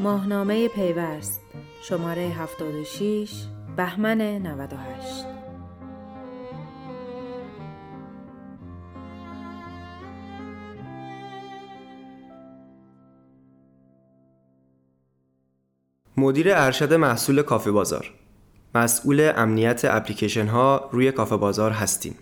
ماهنامه 0.00 0.68
پیوست 0.68 1.40
شماره 1.82 2.22
76 2.22 3.30
بهمن 3.76 4.20
98 4.20 5.26
مدیر 16.16 16.46
ارشد 16.54 16.92
محصول 16.92 17.42
کافه 17.42 17.70
بازار. 17.70 18.10
مسئول 18.74 19.32
امنیت 19.36 19.84
اپلیکیشن 19.84 20.46
ها 20.46 20.88
روی 20.92 21.12
کافه 21.12 21.36
بازار 21.36 21.70
هستیم. 21.70 22.14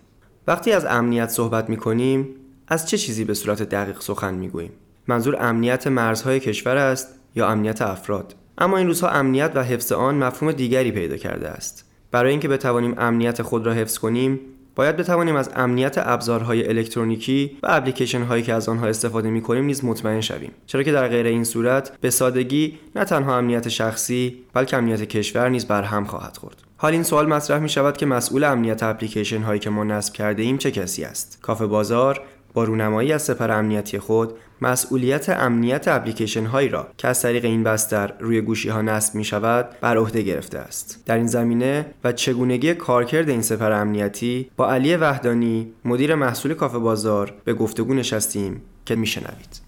وقتی 0.47 0.73
از 0.73 0.85
امنیت 0.85 1.29
صحبت 1.29 1.71
می 1.71 1.77
کنیم 1.77 2.29
از 2.69 2.89
چه 2.89 2.99
چیزی 2.99 3.25
به 3.25 3.35
صورت 3.35 3.63
دقیق 3.63 4.01
سخن 4.01 4.35
می 4.35 4.49
گوییم 4.49 4.73
منظور 5.07 5.37
امنیت 5.41 5.87
مرزهای 5.87 6.41
کشور 6.41 6.77
است 6.77 7.17
یا 7.37 7.49
امنیت 7.49 7.83
افراد. 7.83 8.35
اما 8.59 8.77
این 8.77 8.87
روزها 8.87 9.09
امنیت 9.09 9.53
و 9.55 9.63
حفظ 9.63 9.93
آن 9.93 10.15
مفهوم 10.15 10.53
دیگری 10.53 10.93
پیدا 10.93 11.17
کرده 11.17 11.49
است. 11.49 11.85
برای 12.11 12.31
اینکه 12.31 12.49
بتوانیم 12.49 12.95
امنیت 12.99 13.43
خود 13.43 13.67
را 13.67 13.73
حفظ 13.73 13.99
کنیم 13.99 14.41
باید 14.75 14.97
بتوانیم 14.97 15.37
از 15.37 15.51
امنیت 15.57 15.95
ابزارهای 15.99 16.69
الکترونیکی 16.69 17.59
و 17.63 17.67
اپلیکیشن 17.71 18.23
هایی 18.23 18.43
که 18.43 18.55
از 18.55 18.69
آنها 18.69 18.87
استفاده 18.87 19.31
می 19.31 19.43
کنیم 19.43 19.65
نیز 19.65 19.85
مطمئن 19.85 20.21
شویم. 20.21 20.53
چرا 20.67 20.83
که 20.83 20.93
در 20.93 21.09
غیر 21.09 21.27
این 21.27 21.45
صورت 21.45 21.99
به 22.01 22.11
سادگی 22.11 22.79
نه 22.97 23.05
تنها 23.05 23.37
امنیت 23.37 23.69
شخصی 23.69 24.37
بلکه 24.53 24.77
امنیت 24.77 25.03
کشور 25.03 25.49
نیز 25.49 25.67
برهم 25.67 26.05
خواهد 26.05 26.37
خورد. 26.37 26.63
حال 26.77 26.93
این 26.93 27.03
سوال 27.03 27.27
مطرح 27.27 27.59
می 27.59 27.69
شود 27.69 27.97
که 27.97 28.07
مسئول 28.07 28.45
امنیت 28.45 28.83
اپلیکیشن 28.83 29.43
هایی 29.43 29.61
که 29.61 29.71
ما 29.71 29.85
نصب 29.85 30.15
کرده 30.15 30.43
ایم 30.43 30.59
چه 30.59 30.71
کسی 30.71 31.05
است؟ 31.05 31.39
کافه 31.43 31.67
بازار 31.67 32.21
با 32.57 32.65
رونمایی 32.65 33.13
از 33.13 33.23
سپر 33.23 33.51
امنیتی 33.51 33.99
خود 33.99 34.33
مسئولیت 34.61 35.29
امنیت 35.29 35.89
اپلیکیشن 35.89 36.45
هایی 36.45 36.69
را 36.69 36.87
که 36.97 37.09
از 37.09 37.23
طریق 37.23 37.45
این 37.45 37.65
بستر 37.65 38.13
روی 38.21 38.41
گوشی 38.41 38.69
ها 38.69 38.83
نصب 38.83 39.15
می 39.15 39.25
شود 39.25 39.69
بر 39.81 39.97
عهده 39.97 40.23
گرفته 40.23 40.59
است. 40.59 41.03
در 41.07 41.17
این 41.17 41.27
زمینه 41.27 41.87
و 42.05 42.13
چگونگی 42.13 42.75
کارکرد 42.75 43.29
این 43.29 43.43
سپر 43.43 43.73
امنیتی 43.73 44.51
با 44.57 44.71
علی 44.71 44.97
وحدانی 44.97 45.73
مدیر 45.85 46.15
محصول 46.15 46.55
کافه 46.55 46.79
بازار 46.79 47.35
به 47.45 47.55
گفتگو 47.55 47.95
نشستیم 47.95 48.63
که 48.85 48.97
میشنوید. 48.97 49.61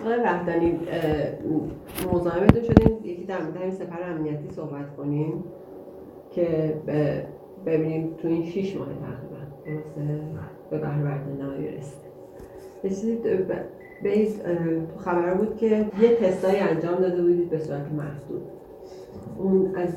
آقای 0.00 0.16
وحدانی 0.24 0.80
مزاحمتون 2.12 2.62
شدیم. 2.62 2.98
یکی 3.04 3.24
در 3.24 3.42
مورد 3.42 3.62
این 3.62 3.74
سپر 3.74 4.02
امنیتی 4.02 4.54
صحبت 4.56 4.96
کنیم 4.96 5.44
که 6.34 6.74
ببینیم 7.66 8.14
تو 8.22 8.28
این 8.28 8.50
شیش 8.50 8.76
ماه 8.76 8.88
تقریبا 8.88 9.38
درسته؟ 9.96 10.44
به 10.70 10.78
بهره 10.78 11.04
برداری 11.04 11.68
رسید 12.84 13.22
به 14.02 14.28
تو 14.94 14.98
خبر 15.04 15.34
بود 15.34 15.56
که 15.56 15.86
یه 16.00 16.16
تستایی 16.20 16.58
انجام 16.58 16.94
داده 16.94 17.22
بودید 17.22 17.50
به 17.50 17.58
صورت 17.58 17.92
محدود. 17.92 18.42
اون 19.38 19.74
از 19.76 19.88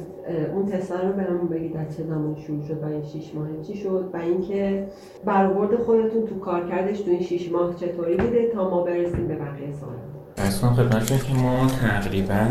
اون 0.54 0.66
تستا 0.66 0.96
رو 0.96 1.14
برامون 1.14 1.48
بگید 1.48 1.78
از 1.78 1.98
چه 1.98 2.04
زمان 2.04 2.36
شروع 2.36 2.64
شد 2.64 2.84
و 2.84 2.86
این 2.86 3.04
6 3.04 3.36
ماه 3.36 3.48
چی 3.68 3.78
شد 3.78 4.10
و 4.14 4.18
اینکه 4.18 4.88
برآورد 5.26 5.76
خودتون 5.76 6.26
تو 6.26 6.40
کارکردش 6.40 7.02
تو 7.02 7.12
این 7.12 7.22
6 7.22 7.52
ماه 7.52 7.76
چطوری 7.76 8.18
بوده 8.18 8.52
تا 8.54 8.70
ما 8.70 8.84
برسیم 8.84 9.28
به 9.28 9.36
بقیه 9.36 9.74
سال 9.74 9.90
اصلا 10.38 10.70
خدمتتون 10.70 11.18
که 11.18 11.34
ما 11.34 11.68
تقریبا 11.68 12.48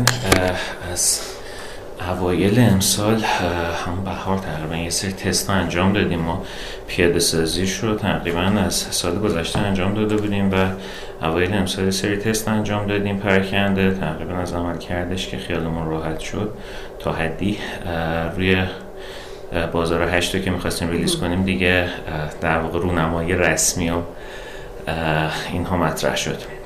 از 0.91 1.36
اوایل 2.01 2.59
امسال 2.59 3.23
هم 3.85 4.03
بهار 4.05 4.37
تقریبا 4.37 4.75
یه 4.75 4.89
سری 4.89 5.11
تست 5.11 5.49
انجام 5.49 5.93
دادیم. 5.93 6.19
ما 6.19 6.43
پیاده 6.87 7.19
سازیش 7.19 7.79
رو 7.79 7.95
تقریبا 7.95 8.41
از 8.41 8.75
سال 8.75 9.19
گذشته 9.19 9.59
انجام 9.59 9.93
داده 9.93 10.15
بودیم 10.15 10.51
و 10.51 10.55
اوایل 11.25 11.53
امسال 11.53 11.89
سری 11.89 12.17
تست 12.17 12.47
انجام 12.47 12.87
دادیم. 12.87 13.17
پرکنده 13.17 13.91
تقریبا 13.91 14.33
از 14.33 14.53
عمل 14.53 14.77
کردش 14.77 15.27
که 15.27 15.37
خیالمون 15.37 15.89
راحت 15.89 16.19
شد. 16.19 16.53
تا 16.99 17.11
حدی 17.13 17.57
روی 18.35 18.63
بازار 19.71 20.09
هشت 20.09 20.43
که 20.43 20.51
می‌خواستیم 20.51 20.89
ریلیز 20.89 21.15
کنیم 21.15 21.43
دیگه 21.43 21.87
در 22.41 22.57
واقع 22.57 22.79
رونمایی 22.79 23.33
رسمی 23.33 23.89
و 23.89 24.01
اینها 25.51 25.77
مطرح 25.77 26.15
شد. 26.15 26.56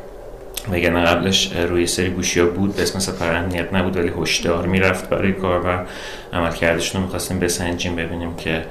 وگرنه 0.70 1.06
قبلش 1.06 1.52
روی 1.70 1.88
سری 1.88 2.10
گوشی 2.10 2.40
ها 2.40 2.46
بود 2.46 2.80
اسم 2.80 3.00
سفر 3.00 3.36
امنیت 3.36 3.74
نبود 3.74 3.98
ولی 3.98 4.12
هشدار 4.22 4.66
می‌رفت 4.66 5.10
برای 5.10 5.34
کار 5.34 5.68
و 5.68 5.86
عمل 6.34 6.52
کردشون 6.52 7.02
رو 7.02 7.06
می‌خواستیم 7.06 7.40
بسنجیم 7.40 7.96
ببینیم 7.96 8.36
که 8.36 8.66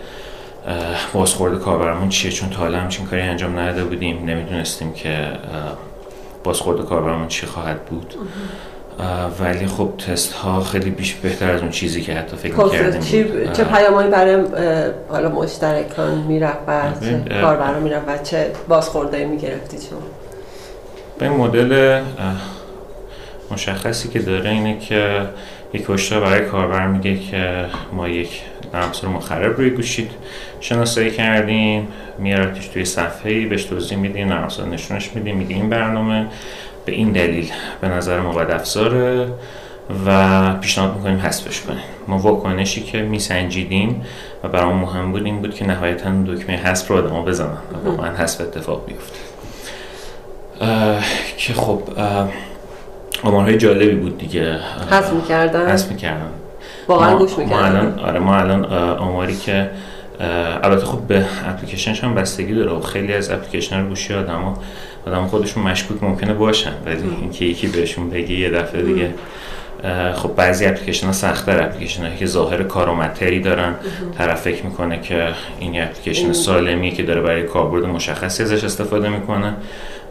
بازخورد 1.13 1.59
کاربرمون 1.59 2.09
چیه 2.09 2.31
چون 2.31 2.51
تا 2.51 2.57
حالا 2.57 2.79
همچین 2.79 3.07
کاری 3.07 3.23
انجام 3.23 3.59
نداده 3.59 3.85
بودیم. 3.85 4.25
نمی‌دونستیم 4.25 4.93
که 4.93 5.27
بازخورد 6.45 6.85
کاربرمون 6.87 7.29
چی 7.29 7.47
خواهد 7.47 7.85
بود. 7.85 8.15
ولی 9.41 9.67
خب 9.67 9.93
تست 10.07 10.33
ها 10.33 10.61
خیلی 10.61 10.91
بیش 10.91 11.15
بهتر 11.15 11.51
از 11.51 11.61
اون 11.61 11.71
چیزی 11.71 12.03
که 12.03 12.15
حتی 12.15 12.37
فکر 12.37 12.55
خب، 12.55 12.73
کردیم 12.73 13.01
چی 13.01 13.25
چه 13.53 13.65
پیامایی 13.65 14.11
برای 14.11 14.45
حالا 15.09 15.29
مشترکان 15.29 16.19
می‌رفت 16.19 16.59
و 16.67 16.83
چه 17.01 17.41
کاربران 17.41 17.83
می‌رفت 17.83 18.09
و 18.09 18.23
چه 18.23 18.51
بازخوردهایی 18.69 19.27
می‌گرفتید 19.27 19.81
شما؟ 19.81 19.99
به 21.21 21.29
مدل 21.29 22.03
مشخصی 23.51 24.09
که 24.09 24.19
داره 24.19 24.51
اینه 24.51 24.79
که 24.79 25.21
یک 25.73 25.87
هشدار 25.89 26.21
برای 26.21 26.41
کاربر 26.41 26.87
میگه 26.87 27.19
که 27.19 27.67
ما 27.93 28.09
یک 28.09 28.43
نرم 28.75 29.13
مخرب 29.13 29.57
روی 29.57 29.71
گوشید 29.71 30.11
شناسایی 30.61 31.11
کردیم 31.11 31.89
میارتش 32.19 32.69
توی 32.69 32.85
صفحه 32.85 33.33
ای 33.33 33.47
بهش 33.47 33.65
توضیح 33.65 33.99
میدیم 33.99 34.29
نرم 34.29 34.49
نشونش 34.73 35.11
میدیم 35.15 35.37
میگه 35.37 35.55
این 35.55 35.69
برنامه 35.69 36.27
به 36.85 36.93
این 36.93 37.13
دلیل 37.13 37.51
به 37.81 37.89
نظر 37.89 38.21
ما 38.21 38.33
باید 38.33 38.51
افزاره 38.51 39.29
و 40.07 40.55
پیشنهاد 40.55 40.97
می‌کنیم 40.97 41.19
حذفش 41.19 41.61
کنیم. 41.61 41.83
ما 42.09 42.19
واکنشی 42.19 42.83
که 42.83 43.03
میسنجیدیم 43.03 44.07
و 44.45 44.49
برام 44.49 44.77
مهم 44.77 45.13
بود 45.13 45.25
این 45.25 45.41
بود 45.41 45.55
که 45.55 45.67
نهایتا 45.67 46.11
دکمه 46.11 46.57
حذف 46.57 46.89
رو 46.89 46.97
آدما 46.97 47.23
بزنن 47.23 47.59
و 47.73 47.89
واقعا 47.91 48.17
حذف 48.17 48.41
اتفاق 48.41 48.87
بیفته. 48.87 49.30
که 51.37 51.55
خب 51.55 51.83
آمارهای 53.23 53.59
جالبی 53.59 53.95
بود 53.95 54.19
دیگه. 54.19 54.59
حذف 54.91 55.13
می‌کردن؟ 55.13 55.71
حذف 55.71 55.91
می‌کردن. 55.91 56.31
واقعا 56.89 57.19
گوش 57.19 57.39
می‌کردن. 57.39 57.57
ما 57.59 57.67
الان 57.67 57.99
آره 57.99 58.19
ما 58.19 58.37
الان 58.37 58.65
آماری 58.97 59.37
که 59.37 59.71
البته 60.63 60.87
خب 60.87 60.99
به 60.99 61.25
اپلیکیشنش 61.47 62.05
هم 62.05 62.15
بستگی 62.15 62.55
داره. 62.55 62.73
و 62.73 62.81
خیلی 62.81 63.13
از 63.13 63.31
اپلیکیشن 63.31 63.81
رو 63.81 63.89
گوشی 63.89 64.15
آدم 64.15 64.57
آدم 65.07 65.27
خودشون 65.27 65.63
مشکوک 65.63 66.03
ممکنه 66.03 66.35
باشن. 66.35 66.73
ولی 66.87 67.03
اینکه 67.21 67.45
یکی 67.45 67.67
بهشون 67.67 68.11
بگی 68.11 68.41
یه 68.41 68.51
دفعه 68.51 68.83
دیگه 68.83 69.11
خب 70.15 70.35
بعضی 70.37 70.67
اپلیکیشن 70.67 71.07
ها 71.07 71.13
سختتر 71.13 71.63
اپلیکیشن 71.63 72.03
هایی 72.03 72.17
که 72.17 72.27
ظاهر 72.27 72.63
کارآمدتری 72.63 73.41
دارن. 73.41 73.75
طرف 74.19 74.41
فکر 74.41 74.65
می‌کنه 74.65 75.01
که 75.01 75.29
این 75.59 75.83
اپلیکیشن 75.83 76.33
سالمیه 76.33 76.91
که 76.91 77.03
داره 77.03 77.21
برای 77.21 77.43
کاربرد 77.43 77.85
مشخصی 77.85 78.43
ازش 78.43 78.65
استفاده 78.65 79.09
می‌کنه. 79.09 79.55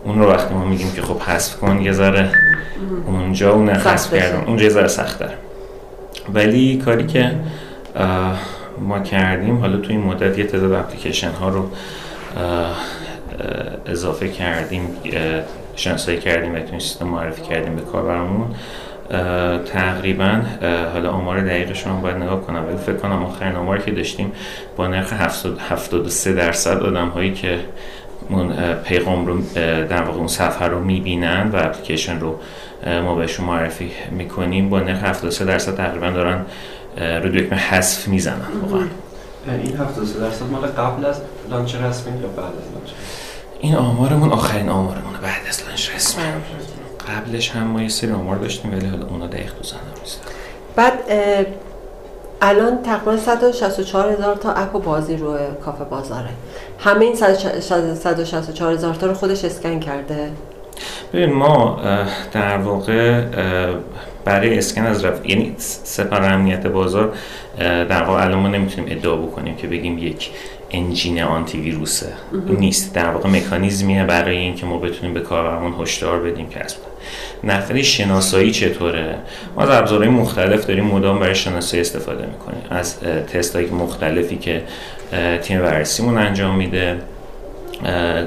اون 0.04 0.20
رو 0.20 0.30
وقتی 0.30 0.54
ما 0.54 0.66
میگیم 0.66 0.92
که 0.92 1.02
خب 1.02 1.20
حذف 1.20 1.58
کن 1.58 1.82
یه 1.82 1.92
ذره 1.92 2.30
اونجا 3.08 3.54
اون 3.54 3.70
حذف 3.70 4.14
کردن 4.14 4.44
اونجا 4.46 4.64
یه 4.64 4.70
ذره 4.70 4.88
سخت‌تر 4.88 5.34
ولی 6.34 6.78
کاری 6.78 7.08
که 7.08 7.32
ما 8.82 9.00
کردیم 9.00 9.58
حالا 9.58 9.78
توی 9.78 9.96
این 9.96 10.06
مدت 10.06 10.38
یه 10.38 10.44
تعداد 10.44 10.72
اپلیکیشن 10.72 11.32
ها 11.32 11.50
رو 11.50 11.70
اضافه 13.86 14.28
کردیم 14.28 14.88
شناسایی 15.76 16.18
کردیم 16.18 16.56
و 16.56 16.60
توی 16.60 16.80
سیستم 16.80 17.08
معرفی 17.08 17.42
کردیم 17.42 17.76
به 17.76 17.82
کاربرمون 17.82 18.56
تقریبا 19.66 20.42
حالا 20.94 21.12
آمار 21.12 21.42
دقیقش 21.42 21.88
رو 21.88 21.94
باید 21.94 22.18
نگاه 22.18 22.42
کنم 22.42 22.66
ولی 22.68 22.78
فکر 22.78 22.96
کنم 22.96 23.24
آخرین 23.24 23.56
آماری 23.56 23.84
که 23.84 23.92
داشتیم 23.92 24.32
با 24.78 24.88
نرخ 24.88 25.14
73 25.14 26.34
درصد 26.34 26.84
آدم 26.84 27.08
هایی 27.08 27.34
که 27.34 27.60
اون 28.30 28.74
پیغام 28.74 29.26
رو 29.26 29.42
در 29.86 30.02
واقع 30.02 30.18
اون 30.18 30.28
صفحه 30.28 30.68
رو 30.68 30.80
می‌بینن 30.80 31.50
و 31.54 31.56
اپلیکیشن 31.56 32.20
رو 32.20 32.40
ما 32.86 33.16
بهشون 33.16 33.46
معرفی 33.46 33.92
می‌کنیم 34.12 34.70
با 34.70 34.80
نرخ 34.80 35.04
73 35.04 35.46
درصد 35.46 35.76
تقریبا 35.76 36.10
دارن 36.10 36.46
رو 36.98 37.30
دکمه 37.30 37.60
حذف 37.60 38.08
می‌زنن 38.08 38.42
واقعا. 38.62 38.88
این 39.64 39.78
73 39.78 40.20
درصد 40.20 40.46
مال 40.52 40.62
قبل 40.62 41.06
از 41.06 41.22
launch 41.50 41.76
رسمی 41.76 42.22
یا 42.22 42.28
بعد 42.28 42.46
از 42.46 42.74
launch 42.74 42.90
این 43.60 43.76
آمارمون 43.76 44.30
آخرین 44.30 44.70
آمارمون 44.70 45.14
بعد 45.22 45.42
از 45.50 45.64
launch 45.68 45.96
رسمی. 45.96 46.24
قبلش 47.10 47.52
هم 47.52 47.68
ما 47.68 47.82
یه 47.82 47.90
سری 47.90 48.12
آمار 48.12 48.38
داشتیم 48.38 48.74
ولی 48.74 48.88
حالا 48.88 49.08
اونا 49.08 49.28
دقیق 49.28 49.54
تو 49.54 49.76
نیست 50.02 50.22
بعد 50.76 50.94
الان 52.42 52.84
تقریبا 52.84 53.18
164 53.18 54.12
هزار 54.12 54.36
تا 54.36 54.52
اپ 54.52 54.76
و 54.76 54.80
بازی 54.80 55.18
روی 55.18 55.40
کافه 55.66 55.84
بازاره. 55.84 56.30
همه 56.80 57.06
این 57.06 57.16
164 57.16 58.74
هزار 58.74 58.94
تا 58.94 59.08
رو 59.08 59.14
خودش 59.14 59.46
اسکن 59.46 59.80
کرده. 59.80 60.32
ببین 61.14 61.34
ما 61.34 61.82
در 62.32 62.58
واقع 62.58 63.26
برای 64.26 64.58
اسکن 64.58 64.86
از 64.86 65.06
رفت 65.06 65.30
یعنی 65.30 65.56
سپر 65.58 66.34
امنیت 66.34 66.68
بازار 66.68 67.14
در 67.60 68.04
واقع 68.04 68.24
الان 68.24 68.40
ما 68.40 68.48
نمی‌تونیم 68.48 68.98
ادعا 68.98 69.16
بکنیم 69.16 69.56
که 69.56 69.68
بگیم 69.68 69.98
یک. 69.98 70.32
انجین 70.72 71.22
آنتی 71.22 71.60
ویروسه 71.60 72.14
نیست. 72.48 72.94
در 72.94 73.10
واقع 73.10 73.30
مکانیزمیه 73.30 74.04
برای 74.04 74.38
اینکه 74.38 74.66
ما 74.66 74.78
بتونیم 74.78 75.14
به 75.14 75.20
کاربرمون 75.20 75.74
هشدار 75.82 76.20
بدیم 76.20 76.50
کسب 76.50 76.78
نحوه 77.44 77.82
شناسایی 77.82 78.52
چطوره. 78.52 79.16
ما 79.56 79.64
از 79.64 79.70
ابزارهای 79.70 80.10
مختلف 80.10 80.66
داریم 80.66 80.84
مدام 80.84 81.20
برای 81.20 81.36
شناسایی 81.36 81.82
استفاده 81.82 82.26
می‌کنیم. 82.26 82.62
از 82.70 83.00
تست 83.00 83.56
های 83.56 83.66
مختلفی 83.66 84.36
که 84.36 84.64
تیم 85.42 85.62
بررسیمون 85.62 86.18
انجام 86.18 86.56
میده 86.56 86.98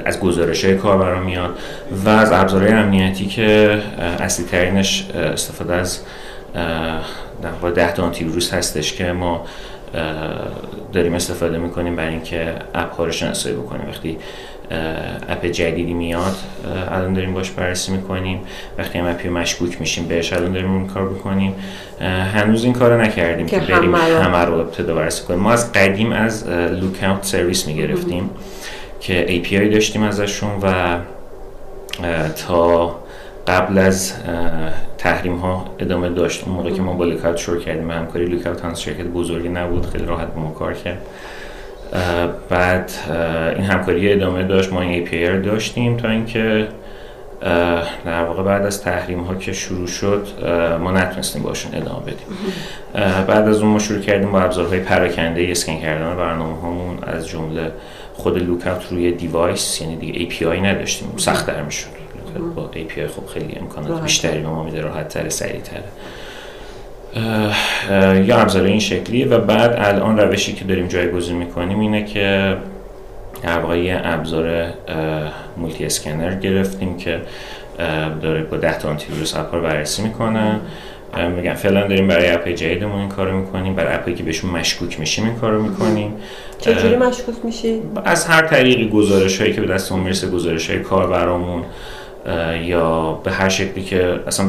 از 0.05 0.19
گزارش 0.19 0.65
های 0.65 0.75
کاربرا 0.75 1.19
میاد 1.19 1.57
و 2.05 2.09
از 2.09 2.31
ابزارهای 2.31 2.71
امنیتی 2.71 3.25
که 3.25 3.79
اصلی 4.19 4.45
ترینش 4.45 5.07
استفاده 5.33 5.73
از 5.75 5.99
در 7.41 7.69
ده 7.69 7.93
تا 7.93 8.03
آنتی 8.03 8.23
ویروس 8.23 8.53
هستش 8.53 8.93
که 8.93 9.11
ما 9.11 9.45
داریم 10.93 11.13
استفاده 11.13 11.57
می‌کنیم 11.57 11.95
برای 11.95 12.11
اینکه 12.11 12.53
اپ 12.75 12.95
ها 12.95 13.05
رو 13.05 13.11
شناسایی 13.11 13.55
بکنیم. 13.55 13.87
وقتی 13.89 14.17
اپ 15.29 15.45
جدیدی 15.45 15.93
میاد 15.93 16.35
الان 16.91 17.13
داریم 17.13 17.33
باش 17.33 17.51
بررسی 17.51 17.91
می‌کنیم. 17.91 18.41
وقتی 18.77 18.99
هم 18.99 19.05
اپی 19.05 19.29
مشکوک 19.29 19.81
میشیم 19.81 20.07
بهش 20.07 20.33
الان 20.33 20.53
داریم 20.53 20.71
اون 20.71 20.87
کار 20.87 21.09
بکنیم. 21.09 21.55
هنوز 22.33 22.63
این 22.63 22.73
کار 22.73 22.91
رو 22.91 23.01
نکردیم 23.01 23.45
که 23.45 23.59
بریم 23.59 23.95
همه 23.95 24.37
رو 24.37 24.53
ابتدا 24.53 24.95
بررسی 24.95 25.23
کنیم. 25.23 25.39
ما 25.39 25.51
از 25.51 25.71
قدیم 25.71 26.11
از 26.11 26.49
لوکاوت 26.49 27.23
سرویس 27.23 27.67
می‌گرفتیم 27.67 28.29
که 28.99 29.43
API 29.43 29.73
داشتیم 29.73 30.03
ازشون 30.03 30.51
و 30.61 30.97
تا 32.47 32.95
قبل 33.47 33.77
از 33.77 34.13
تحریم 34.97 35.35
ها 35.35 35.65
ادامه 35.79 36.09
داشت. 36.09 36.43
اون 36.47 36.55
موقع 36.55 36.71
که 36.71 36.81
ما 36.81 36.93
با 36.93 37.05
لوکاوت 37.05 37.37
شروع 37.37 37.59
کردیم 37.59 37.91
همکاری 37.91 38.25
لوکاوت 38.25 38.65
هنوز 38.65 38.79
شرکت 38.79 39.05
بزرگی 39.05 39.49
نبود 39.49 39.85
خیلی 39.85 40.05
راحت 40.05 40.27
با 40.33 40.41
ما 40.41 40.51
کار 40.51 40.73
کرد. 40.73 41.01
بعد 42.49 42.91
این 43.55 43.65
همکاری 43.65 44.13
ادامه 44.13 44.43
داشت. 44.43 44.73
ما 44.73 45.05
API 45.05 45.13
رو 45.13 45.41
داشتیم 45.41 45.97
تا 45.97 46.09
اینکه 46.09 46.67
در 48.05 48.23
واقع 48.23 48.43
بعد 48.43 48.65
از 48.65 48.81
تحریم 48.81 49.19
ها 49.19 49.35
که 49.35 49.53
شروع 49.53 49.87
شد 49.87 50.27
ما 50.81 50.91
نتونستیم 50.91 51.41
باشون 51.41 51.75
ادامه 51.75 52.01
بدیم. 52.01 52.27
بعد 53.27 53.47
از 53.47 53.61
اون 53.61 53.71
ما 53.71 53.79
شروع 53.79 53.99
کردیم 53.99 54.31
با 54.31 54.41
ابزارهای 54.41 54.79
پراکنده 54.79 55.47
اسکن 55.49 55.79
کردن 55.79 56.15
برنامه 56.15 56.61
هامون 56.61 56.97
از 57.03 57.27
جمله 57.27 57.71
خود 58.13 58.37
لوکاوت 58.37 58.91
روی 58.91 59.11
دیوایس 59.11 59.81
یعنی 59.81 59.95
دیگه 59.95 60.29
API 60.29 60.63
نداشتیم 60.63 61.13
سخت 61.17 61.47
در 61.47 61.61
می‌شد. 61.61 62.02
با 62.39 62.69
API 62.73 62.99
خب 62.99 63.27
خیلی 63.33 63.57
امکانات 63.59 64.01
بیشتری 64.01 64.39
به 64.39 64.47
ما 64.47 64.63
میده 64.63 64.81
راحت 64.81 65.07
تر 65.07 65.29
سریع 65.29 65.61
تره 65.61 65.83
یا 68.25 68.37
ابزار 68.37 68.63
این 68.63 68.79
شکلی. 68.79 69.23
و 69.23 69.37
بعد 69.37 69.75
الان 69.77 70.17
روشی 70.17 70.53
که 70.53 70.65
داریم 70.65 70.87
جایگزین 70.87 71.37
می‌کنیم 71.37 71.79
اینه 71.79 72.05
که 72.05 72.57
در 73.43 73.59
واقع 73.59 73.79
یه 73.79 74.01
ابزار 74.03 74.65
multi 75.57 75.85
scanner 75.85 76.35
گرفتیم 76.35 76.97
که 76.97 77.21
داره 78.21 78.43
با 78.43 78.57
10 78.57 78.79
تا 78.79 78.89
آنتی 78.89 79.13
ویروس 79.13 79.35
اپ 79.35 79.55
رو 79.55 79.61
بررسی 79.61 80.01
می‌کنه. 80.01 80.59
میگم 81.35 81.53
فعلا 81.53 81.87
داریم 81.87 82.07
برای 82.07 82.29
اپ 82.29 82.47
جدیدمون 82.47 82.99
این 82.99 83.09
کارو 83.09 83.37
می‌کنیم. 83.37 83.75
برای 83.75 83.95
اپی 83.95 84.13
که 84.13 84.23
بهشون 84.23 84.51
مشکوک 84.51 84.99
میشیم 84.99 85.25
این 85.25 85.35
کارو 85.35 85.61
می‌کنیم. 85.61 86.13
چجوری 86.59 86.95
مشکوک 86.95 87.35
میشی؟ 87.43 87.81
از 88.05 88.25
هر 88.25 88.41
طریقی 88.47 88.89
گزارش 88.89 89.41
هایی 89.41 89.53
که 89.53 89.61
به 89.61 89.67
دستمون 89.67 90.01
می‌رسه 90.01 90.29
گزارش 90.29 90.69
های 90.69 90.79
کاربرامون 90.79 91.63
یا 92.63 93.11
به 93.23 93.31
هر 93.31 93.49
شکلی 93.49 93.83
که 93.83 94.19
اصلا 94.27 94.45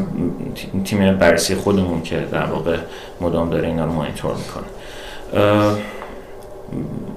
تیم 0.85 1.15
بررسی 1.15 1.55
خودمون 1.55 2.03
که 2.03 2.17
در 2.32 2.44
واقع 2.44 2.76
مدام 3.21 3.50
داره 3.50 3.69
اینا 3.69 3.85
رو 3.85 3.93
مانیتور 3.93 4.35
می‌کنه. 4.35 4.65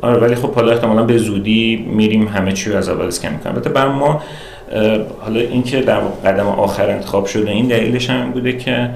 آره 0.01 0.17
ولی 0.17 0.35
خب 0.35 0.53
حالا 0.53 0.71
احتمالا 0.71 1.03
به 1.03 1.17
زودی 1.17 1.87
میریم 1.91 2.27
همه 2.27 2.51
چی 2.51 2.69
رو 2.69 2.77
از 2.77 2.89
اول 2.89 3.05
اسکن 3.05 3.29
می‌کنیم. 3.29 3.55
البته 3.55 3.69
بر 3.69 3.87
ما 3.87 4.21
حالا 5.19 5.39
اینکه 5.39 5.81
در 5.81 5.99
قدم 5.99 6.47
آخر 6.47 6.89
انتخاب 6.89 7.25
شده 7.25 7.51
این 7.51 7.67
دلیلش 7.67 8.09
هم 8.09 8.31
بوده 8.31 8.57
که 8.57 8.89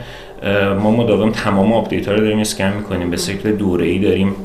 ما 0.79 0.91
مداوم 0.91 1.31
تمام 1.31 1.73
update 1.73 2.07
ها 2.07 2.13
رو 2.13 2.19
داریم 2.21 2.39
اسکن 2.39 2.73
می‌کنیم 2.77 3.09
به 3.09 3.17
شکل 3.17 3.51
دوره 3.51 3.85
ای 3.85 3.99
داریم 3.99 4.35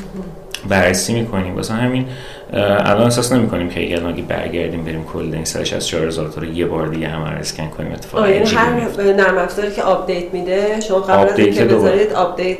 بررسی 0.69 1.15
می‌کنیم. 1.15 1.57
واسه 1.57 1.75
همین 1.75 2.05
الان 2.53 3.05
احساس 3.05 3.33
نمی 3.33 3.49
کنیم 3.49 3.69
که 3.69 3.81
اگر 3.81 4.01
ناگهانی 4.01 4.23
برگردیم 4.23 4.85
بریم 4.85 5.05
کل 5.05 5.31
این 5.33 5.45
سرش 5.45 5.73
از 5.73 5.87
4000 5.87 6.29
تا 6.29 6.41
رو 6.41 6.47
یه 6.47 6.67
بار 6.67 6.89
دیگه 6.89 7.15
رو 7.15 7.23
اسکن 7.23 7.69
کنیم 7.69 7.93
اتفاقا 7.93 8.29
یعنی 8.29 8.51
هر 8.51 8.73
نرم 9.13 9.39
افزاری 9.39 9.71
که 9.71 9.83
update 9.83 10.35
میده 10.35 10.81
شما 10.81 11.01
قبل 11.01 11.33
از 11.33 11.39
اینکه 11.39 11.65
بذارید 11.65 12.13
update 12.13 12.59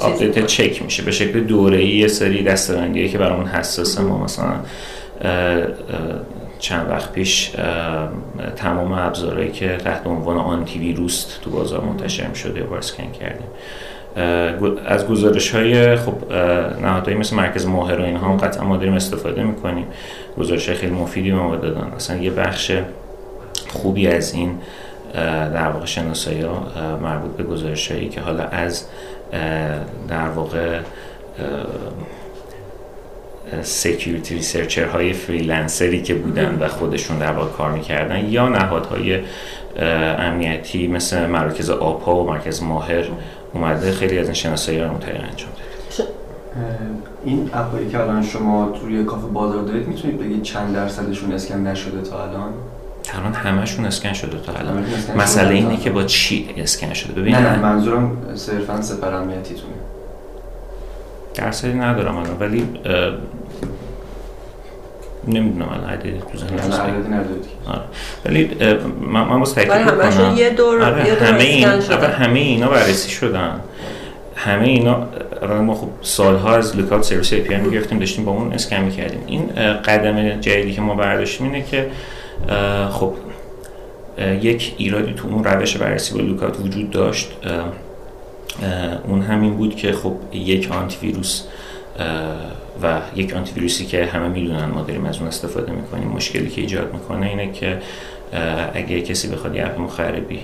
آپدیت 0.00 0.46
چک 0.46 0.82
میشه 0.82 1.02
به 1.02 1.10
شکل 1.10 1.40
دوره 1.40 1.78
ای 1.78 1.88
یه 1.88 2.08
سری 2.08 2.42
دسته‌بندی 2.42 3.08
که 3.08 3.18
برامون 3.18 3.46
حساسه. 3.46 4.02
ما 4.02 4.24
مثلا 4.24 4.54
چند 6.58 6.90
وقت 6.90 7.12
پیش 7.12 7.52
تمام 8.56 8.92
ابزارهایی 8.92 9.50
که 9.50 9.76
تحت 9.76 10.06
عنوان 10.06 10.36
آنتی 10.36 10.78
ویروس 10.78 11.26
تو 11.42 11.50
بازار 11.50 11.80
منتشر 11.80 12.34
شده 12.34 12.62
بود 12.62 12.78
اسکن 12.78 13.12
کردیم. 13.20 13.46
از 14.86 15.06
گزارش 15.06 15.54
های 15.54 15.96
خب 15.96 16.32
نهادهایی 16.82 17.18
مثل 17.18 17.36
مرکز 17.36 17.66
ماهر 17.66 18.00
و 18.00 18.04
اینها 18.04 18.28
هم 18.28 18.36
قطعا 18.36 18.64
ما 18.64 18.76
داریم 18.76 18.94
استفاده 18.94 19.42
می‌کنیم. 19.42 19.86
گزارش 20.38 20.70
خیلی 20.70 20.92
مفیدی 20.92 21.32
ما 21.32 21.56
دادن. 21.56 21.92
اصلا 21.96 22.16
یه 22.16 22.30
بخش 22.30 22.72
خوبی 23.68 24.06
از 24.06 24.34
این 24.34 24.58
در 25.54 25.68
واقع 25.68 25.86
شناسایی 25.86 26.42
ها 26.42 26.66
مربوط 27.02 27.36
به 27.36 27.42
گزارش 27.42 27.92
هایی 27.92 28.08
که 28.08 28.20
حالا 28.20 28.44
از 28.44 28.84
در 30.08 30.28
واقع 30.28 30.78
security 33.62 34.34
researcher 34.34 34.84
های 34.84 35.12
freelancer 35.12 35.94
ی 35.94 36.02
که 36.02 36.14
بودن 36.14 36.58
و 36.60 36.68
خودشون 36.68 37.18
در 37.18 37.32
واقع 37.32 37.50
کار 37.50 37.70
می‌کردن 37.70 38.24
یا 38.24 38.48
نهادهای 38.48 39.20
امنیتی 40.18 40.86
مثل 40.86 41.26
مراکز 41.26 41.70
آپا 41.70 42.16
و 42.16 42.30
مرکز 42.30 42.62
ماهر. 42.62 43.04
اومده 43.56 43.92
خیلی 43.92 44.18
از 44.18 44.26
این 44.26 44.34
شناسایی 44.34 44.80
رو 44.80 44.92
مطلقا 44.92 45.14
انجام 45.14 45.50
داد 45.50 46.06
این 47.24 47.50
app 47.54 47.74
ایی 47.74 47.88
که 47.88 48.00
الان 48.00 48.22
شما 48.22 48.72
توی 48.80 49.04
کافه 49.04 49.26
بازار 49.26 49.62
دارید 49.62 49.88
می‌تونید 49.88 50.18
بگید 50.18 50.42
چند 50.42 50.74
درصدشون 50.74 51.32
اسکن 51.32 51.56
نشده 51.56 52.02
تا 52.02 52.22
الان؟ 52.22 52.52
الان 53.14 53.32
همشون 53.32 53.84
اسکن 53.86 54.12
شده 54.12 54.38
تا 54.38 54.52
الان. 54.52 54.84
مسئله 55.16 55.54
اینه 55.54 55.76
که 55.76 55.90
با 55.90 56.04
چی 56.04 56.48
اسکن 56.56 56.92
شده؟ 56.92 57.12
ببینید 57.12 57.36
نه, 57.36 57.56
نه 57.56 57.62
منظورم 57.62 58.16
صرفا 58.34 58.82
سپر 58.82 59.14
امنیتیتونه 59.14 59.74
درصدی 61.34 61.74
ندارم 61.74 62.16
الان 62.16 62.36
ولی 62.40 62.68
نمی‌دونم 65.26 65.68
الان 65.68 65.98
تو 66.32 66.38
ذهنم 66.38 67.20
آره. 67.66 67.80
ولی 68.24 68.50
من 69.00 69.24
من 69.24 69.38
باز 69.38 69.54
تاکید 69.54 69.70
کنم 69.70 70.34
یه 70.36 70.50
دور 70.50 70.82
آره 70.82 71.06
یه 71.06 71.14
دور 71.14 71.28
همه 71.28 71.42
این 71.42 71.68
همه 72.18 72.38
اینا 72.38 72.68
بررسی 72.68 73.10
شدن. 73.10 73.60
همه 74.36 74.68
اینا 74.68 75.08
اولا 75.42 75.62
ما 75.62 75.74
خب 75.74 75.88
سالها 76.02 76.56
از 76.56 76.76
لوکاوت 76.76 77.02
سرویس 77.02 77.32
ای 77.32 77.40
پی 77.40 77.56
می‌گرفتیم 77.56 77.98
داشتیم 77.98 78.24
با 78.24 78.32
اون 78.32 78.52
اسکن 78.52 78.76
می‌کردیم 78.76 79.20
این 79.26 79.46
قدم 79.84 80.40
جدیدی 80.40 80.72
که 80.72 80.80
ما 80.80 80.94
برداشتیم 80.94 81.46
اینه 81.46 81.64
که 81.64 81.90
خب 82.90 83.14
یک 84.42 84.74
ایرادی 84.76 85.14
تو 85.14 85.28
اون 85.28 85.44
روش 85.44 85.76
بررسی 85.76 86.14
با 86.14 86.20
لوکاوت 86.20 86.60
وجود 86.60 86.90
داشت. 86.90 87.28
اون 89.08 89.22
همین 89.22 89.56
بود 89.56 89.76
که 89.76 89.92
خب 89.92 90.12
یک 90.32 90.72
آنتی 90.72 91.06
ویروس 91.06 91.42
و 92.82 93.00
یک 93.16 93.34
آنتی 93.34 93.52
ویروسی 93.54 93.86
که 93.86 94.04
همه 94.04 94.28
می‌دونن 94.28 94.64
ما 94.64 94.82
داریم 94.82 95.04
از 95.04 95.18
اون 95.18 95.28
استفاده 95.28 95.72
می‌کنیم 95.72 96.08
مشکلی 96.08 96.48
که 96.48 96.60
ایجاد 96.60 96.92
می‌کنه 96.92 97.26
اینه 97.26 97.52
که 97.52 97.78
اگه 98.74 99.00
کسی 99.00 99.28
بخواد 99.28 99.56
یه 99.56 99.66
اپ 99.66 99.80
مخربی 99.80 100.40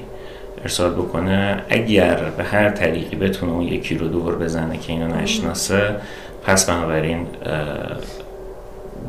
ارسال 0.62 0.90
بکنه 0.90 1.62
اگر 1.68 2.14
به 2.36 2.44
هر 2.44 2.70
طریقی 2.70 3.16
بتونه 3.16 3.52
اون 3.52 3.62
یکی 3.62 3.98
رو 3.98 4.08
دور 4.08 4.36
بزنه 4.36 4.78
که 4.78 4.92
اینو 4.92 5.16
نشناسه 5.16 5.96
پس 6.44 6.70
بنابراین 6.70 7.26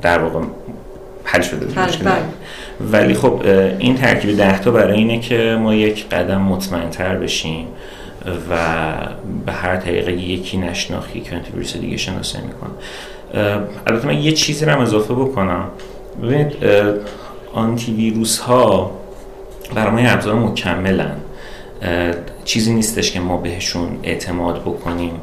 در 0.01 0.19
واقع 0.19 0.45
حل 1.23 1.41
شده 1.41 1.65
ولی 2.91 3.13
خب 3.13 3.41
این 3.79 3.95
ترکیب 3.95 4.37
ده 4.37 4.59
تا 4.59 4.71
برای 4.71 4.97
اینه 4.97 5.19
که 5.19 5.57
ما 5.61 5.75
یک 5.75 6.09
قدم 6.09 6.41
مطمئنتر 6.41 7.15
بشیم. 7.15 7.67
و 8.49 8.57
به 9.45 9.51
هر 9.51 9.77
طریقه 9.77 10.11
یکی 10.11 10.57
نشناخی 10.57 11.21
که 11.21 11.35
آنتی 11.35 11.79
دیگه 11.79 11.97
شناسه 11.97 12.39
می‌کنه. 12.41 12.71
البته 13.87 14.07
من 14.07 14.17
یه 14.17 14.31
چیزی 14.31 14.65
رو 14.65 14.81
اضافه 14.81 15.13
بکنم. 15.13 15.65
ببینید 16.23 16.53
آنتی 17.53 17.93
ویروس 17.93 18.39
ها 18.39 18.91
برای 19.75 19.91
ما 19.91 20.09
ابزار 20.09 20.35
مکملن. 20.35 21.15
چیزی 22.45 22.73
نیستش 22.73 23.11
که 23.11 23.19
ما 23.19 23.37
بهشون 23.37 23.99
اعتماد 24.03 24.61
بکنیم. 24.61 25.13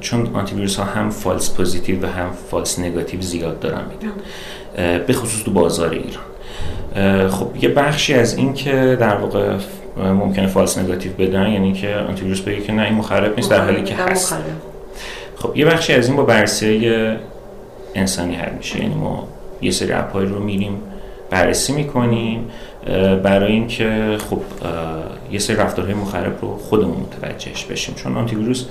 چون 0.00 0.30
آنتی 0.34 0.54
ویروس 0.54 0.76
ها 0.76 0.84
هم 0.84 1.10
false 1.10 1.54
positive 1.54 2.02
و 2.02 2.06
هم 2.06 2.30
false 2.50 2.78
negative 2.78 3.20
زیاد 3.20 3.60
دارن 3.60 3.82
میدن 3.90 4.12
به 4.98 5.12
خصوص 5.12 5.42
تو 5.42 5.50
بازار 5.50 5.90
ایران. 5.90 7.28
خب 7.28 7.50
یه 7.60 7.68
بخشی 7.68 8.14
از 8.14 8.36
این 8.36 8.54
که 8.54 8.96
در 9.00 9.16
واقع 9.16 9.56
ممکنه 9.98 10.46
false 10.46 10.78
negative 10.78 11.12
بدن 11.12 11.52
یعنی 11.52 11.72
که 11.72 11.94
آنتی 11.94 12.22
ویروس 12.22 12.40
بگه 12.40 12.60
که 12.60 12.72
نه 12.72 12.82
این 12.82 12.94
مخرب 12.94 13.36
نیست 13.36 13.50
در 13.50 13.64
حالی 13.64 13.82
که 13.82 13.94
هست. 13.94 14.36
خب 15.36 15.56
یه 15.56 15.64
بخشی 15.64 15.92
از 15.92 16.06
این 16.06 16.16
با 16.16 16.22
بررسی 16.22 16.92
انسانی 17.94 18.34
حل 18.34 18.52
میشه. 18.56 18.82
یعنی 18.82 18.94
ما 18.94 19.28
یه 19.62 19.70
سری 19.70 19.92
app 19.92 20.17
ای 20.17 20.26
رو 20.26 20.38
میریم 20.38 20.82
بررسی 21.30 21.72
می‌کنیم 21.72 22.50
برای 23.22 23.52
اینکه 23.52 24.16
خب 24.30 24.40
یه 25.32 25.38
سری 25.38 25.56
رفتارهای 25.56 25.94
مخرب 25.94 26.38
رو 26.42 26.56
خودمون 26.56 26.96
متوجهش 26.96 27.64
بشیم. 27.64 27.94
چون 27.94 28.16
آنتی 28.16 28.36
ویروس 28.36 28.64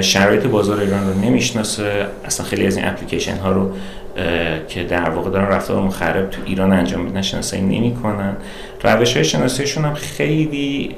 شرایط 0.00 0.46
بازار 0.46 0.80
ایران 0.80 1.08
رو 1.08 1.20
نمی‌شناسه. 1.20 2.06
اصلا 2.24 2.46
خیلی 2.46 2.66
از 2.66 2.76
این 2.76 2.86
اپلیکیشن 2.86 3.36
ها 3.36 3.52
رو 3.52 3.70
که 4.68 4.84
در 4.84 5.10
واقع 5.10 5.30
دارن 5.30 5.46
رفتار 5.46 5.82
مخرب 5.82 6.30
تو 6.30 6.40
ایران 6.44 6.72
انجام 6.72 7.00
میدن 7.00 7.22
شناسایی 7.22 7.62
نمی‌کنن. 7.62 8.36
روش 8.82 9.14
های 9.14 9.24
شناساییشون 9.24 9.84
هم 9.84 9.94
خیلی 9.94 10.94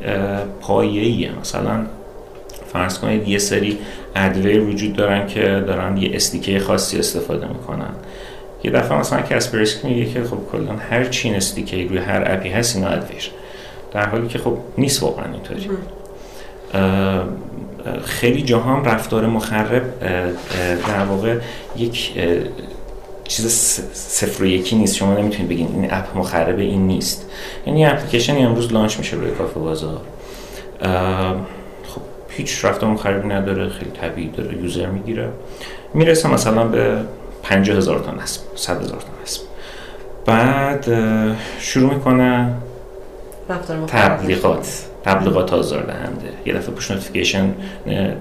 پایه‌ایه. 0.60 1.30
مثلا 1.40 1.86
فرض 2.72 2.98
کنید 2.98 3.28
یه 3.28 3.38
سری 3.38 3.78
ادویر 4.16 4.60
وجود 4.60 4.96
دارن 4.96 5.26
که 5.26 5.40
دارن 5.40 5.96
یه 5.96 6.10
استیکه 6.14 6.58
خاصی 6.58 6.98
استفاده 6.98 7.48
می‌کنن. 7.48 7.90
یه 8.64 8.70
دفعه 8.70 8.98
مثلا 8.98 9.20
کسپرسکی 9.20 9.88
میگه 9.88 10.12
که 10.12 10.24
خب 10.24 10.38
کلا 10.52 10.72
هر 10.90 11.04
چی 11.04 11.34
NSTicket 11.34 11.86
روی 11.86 11.98
هر 11.98 12.22
app 12.26 12.43
ی 12.43 12.48
هست 12.48 12.76
اینا 12.76 12.88
adware 12.88 13.30
در 13.92 14.06
حالی 14.06 14.28
که 14.28 14.38
خب 14.38 14.58
نیست 14.78 15.02
واقعا 15.02 15.24
اینطوری. 15.32 15.68
خیلی 18.04 18.42
جاها 18.42 18.76
هم 18.76 18.84
رفتار 18.84 19.26
مخرب 19.26 20.00
در 20.88 21.04
واقع 21.08 21.36
یک 21.76 22.12
چیز 23.24 23.46
صفر 23.92 24.42
و 24.42 24.46
یکی 24.46 24.76
نیست. 24.76 24.96
شما 24.96 25.14
نمی‌تونید 25.14 25.48
بگین 25.48 25.68
این 25.72 25.88
app 25.92 26.18
مخربه 26.18 26.62
این 26.62 26.86
نیست. 26.86 27.26
یعنی 27.66 27.86
اپلیکیشنی 27.86 28.44
امروز 28.44 28.72
launch 28.72 28.98
میشه 28.98 29.16
روی 29.16 29.30
کافه 29.30 29.60
بازار. 29.60 30.00
خب 31.84 32.00
هیچ 32.28 32.64
رفتار 32.64 32.90
مخربی 32.90 33.28
نداره 33.28 33.68
خیلی 33.68 33.90
طبیعی 33.90 34.28
داره 34.28 34.56
user 34.56 34.86
می‌گیره. 34.86 35.28
می‌رسه 35.94 36.28
مثلا 36.28 36.64
به 36.64 36.96
50 37.42 37.76
هزار 37.76 37.98
تا 37.98 38.10
نصب 38.10 38.40
100 38.54 38.82
هزار 38.82 38.98
تا 39.00 39.22
نصب. 39.22 39.40
بعد 40.26 40.86
شروع 41.58 41.94
می‌کنه 41.94 42.54
تبلیغات. 43.86 44.84
تبلیغات 45.04 45.52
آزار 45.52 45.82
دهنده. 45.82 46.28
یه 46.46 46.54
دفعه 46.54 46.74
push 46.74 46.90
notification 46.90 47.54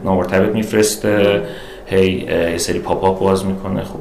نامرتبط 0.04 0.56
میفرسته. 0.56 1.42
هی 1.86 2.12
یه 2.52 2.58
سری 2.58 2.80
pop-up 2.80 3.20
باز 3.20 3.46
می‌کنه. 3.46 3.84
خب 3.84 4.00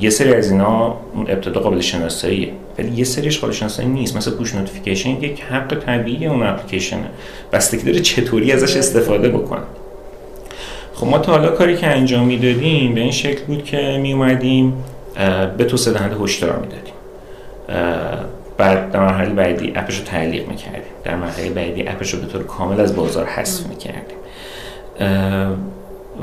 یه 0.00 0.10
سری 0.10 0.34
از 0.34 0.50
اینا 0.50 0.96
ابتدا 1.28 1.60
قابل 1.60 1.80
شناساییه. 1.80 2.52
ولی 2.78 2.90
یه 2.90 3.04
سریش 3.04 3.40
قابل 3.40 3.52
شناسایی 3.52 3.88
نیست. 3.88 4.16
مثل 4.16 4.30
push 4.30 4.54
notification 4.54 5.10
یک 5.10 5.42
حق 5.42 5.78
طبیعی 5.78 6.26
اون 6.26 6.42
اپلیکیشنه. 6.42 7.10
بستگی 7.52 7.82
داره 7.82 8.00
چطوری 8.00 8.52
ازش 8.52 8.76
استفاده 8.76 9.28
بکنه. 9.28 9.62
خب 10.94 11.06
ما 11.06 11.18
تا 11.18 11.32
حالا 11.32 11.50
کاری 11.50 11.76
که 11.76 11.86
انجام 11.86 12.26
می‌دادیم 12.26 12.94
به 12.94 13.00
این 13.00 13.10
شکل 13.10 13.44
بود 13.44 13.64
که 13.64 13.98
می 14.02 14.12
اومدیم 14.12 14.84
به 15.58 15.64
تو 15.64 15.92
دهنده 15.92 16.16
هشدار 16.16 16.58
می‌دادیم. 16.58 16.94
بعد 18.56 18.90
در 18.90 19.00
مرحله 19.00 19.34
بعدی 19.34 19.72
اپش 19.76 19.98
رو 19.98 20.04
تعلیق 20.04 20.48
می‌کردیم. 20.48 20.92
در 21.04 21.16
مرحله 21.16 21.50
بعدی 21.50 21.88
اپش 21.88 22.14
رو 22.14 22.20
به 22.20 22.26
طور 22.26 22.42
کامل 22.42 22.80
از 22.80 22.96
بازار 22.96 23.26
حذف 23.26 23.66
می‌کردیم. 23.66 24.18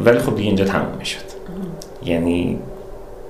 ولی 0.06 0.20
خب 0.20 0.36
دیگه 0.36 0.48
اینجا 0.48 0.66
تموم 0.66 0.98
می‌شد. 1.00 1.20
یعنی 2.06 2.60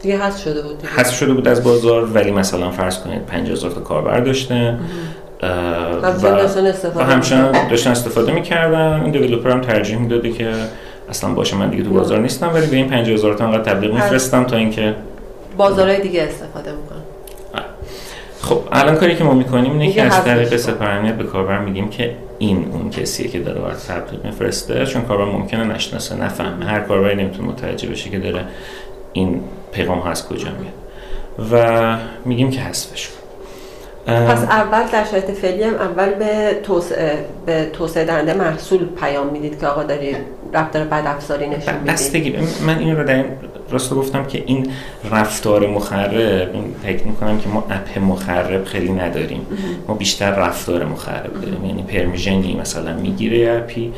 دیگه 0.02 0.18
حذف 0.18 0.44
شده 0.44 0.62
بود. 0.62 0.84
حذف 0.98 1.14
شده 1.14 1.34
بود 1.34 1.48
از 1.48 1.64
بازار 1.64 2.06
ولی 2.06 2.32
مثلا 2.32 2.72
فرض 2.72 3.00
کنید 3.00 3.26
50000 3.26 3.72
تا 3.72 3.82
کاربر 3.82 4.20
داشته. 4.20 4.78
و 6.96 7.04
همچنان 7.04 7.68
داشتن 7.70 7.92
استفاده 7.92 8.32
می‌کردن. 8.32 9.02
این 9.02 9.12
دیولپر 9.12 9.50
هم 9.50 9.62
ترجیح 9.62 9.98
می‌داده 9.98 10.32
که 10.32 10.52
اصلا 11.10 11.34
باشه 11.34 11.56
من 11.56 11.70
دیگه 11.70 11.84
تو 11.84 11.90
بازار 11.90 12.20
نیستم 12.20 12.52
ولی 12.54 12.68
به 12.68 12.76
این 12.76 12.90
50000 12.90 13.34
تا 13.34 13.46
انقدر 13.46 13.74
تبلیغ 13.74 13.94
میفرستم 13.94 14.44
تا 14.44 14.56
اینکه 14.56 14.96
بازارهای 15.58 16.02
دیگه 16.02 16.24
استفاده 16.24 16.72
می‌کنن. 16.72 17.00
خب 18.42 18.60
الان 18.72 18.96
کاری 18.96 19.16
که 19.16 19.24
ما 19.24 19.34
می‌کنیم 19.34 19.72
اینه 19.72 19.92
که 19.92 20.02
از 20.02 20.24
طریق 20.24 20.58
سپر 20.58 21.12
به 21.12 21.24
کاربر 21.24 21.60
میگیم 21.60 21.90
که 21.90 22.16
این 22.40 22.70
اون 22.74 22.90
کسیه 22.90 23.28
که 23.28 23.40
داره 23.40 23.62
برات 23.62 23.88
تبلیغ 23.88 24.26
میفرسته 24.26 24.86
چون 24.86 25.02
کاربر 25.02 25.26
ممکنه 25.26 25.64
نشناسه 25.64 26.16
نفهمه. 26.16 26.66
هر 26.66 26.80
کاربری 26.80 27.16
نمی‌تونه 27.16 27.48
متوجه 27.48 27.90
بشه 27.90 28.10
که 28.10 28.20
داره 28.20 28.46
این 29.14 29.42
پیغام 29.72 30.00
ها 30.00 30.10
از 30.10 30.28
کجا 30.28 30.48
میاد. 30.50 30.74
و 31.52 31.98
میگیم 32.26 32.52
که 32.52 32.60
حذفش 32.60 33.08
کن. 33.08 33.16
پس 34.06 34.44
اول 34.44 34.84
در 34.92 35.06
شرایط 35.06 35.32
فعلی 35.32 35.64
هم 35.64 35.74
اول 35.74 36.14
به 36.14 36.60
توسعه 36.64 37.26
به 37.46 37.70
توسعه 37.74 38.06
دهنده 38.06 38.34
محصول 38.34 38.86
پیام 38.86 39.28
می‌دید 39.28 39.60
که 39.60 39.68
آقا 39.68 39.84
داری 39.84 40.16
رفتار 40.54 40.84
بد 40.84 41.04
افزاری 41.06 41.48
نشون 41.48 41.74
می‌دید 41.74 41.92
بستگی 41.92 42.36
من 42.68 42.80
این 42.80 42.96
رو 42.96 43.04
در 43.04 43.16
این 43.16 43.26
راست 43.72 43.94
گفتم 43.94 44.26
که 44.26 44.44
این 44.46 44.72
رفتار 45.12 45.68
مخرب 45.68 46.50
این 46.54 46.76
فکر 46.84 47.04
می‌کنم 47.04 47.40
که 47.40 47.50
ما 47.50 47.66
اپ 47.70 48.00
مخرب 48.00 48.66
خیلی 48.66 48.92
نداریم. 48.92 49.46
ما 49.88 49.94
بیشتر 49.96 50.32
رفتار 50.32 50.86
مخرب 50.86 51.34
داریم. 51.42 51.66
یعنی 51.66 51.84
پرمیژنی 51.84 52.56
مثلا 52.62 52.94
می‌گیره 52.94 53.58
اپی 53.58 53.94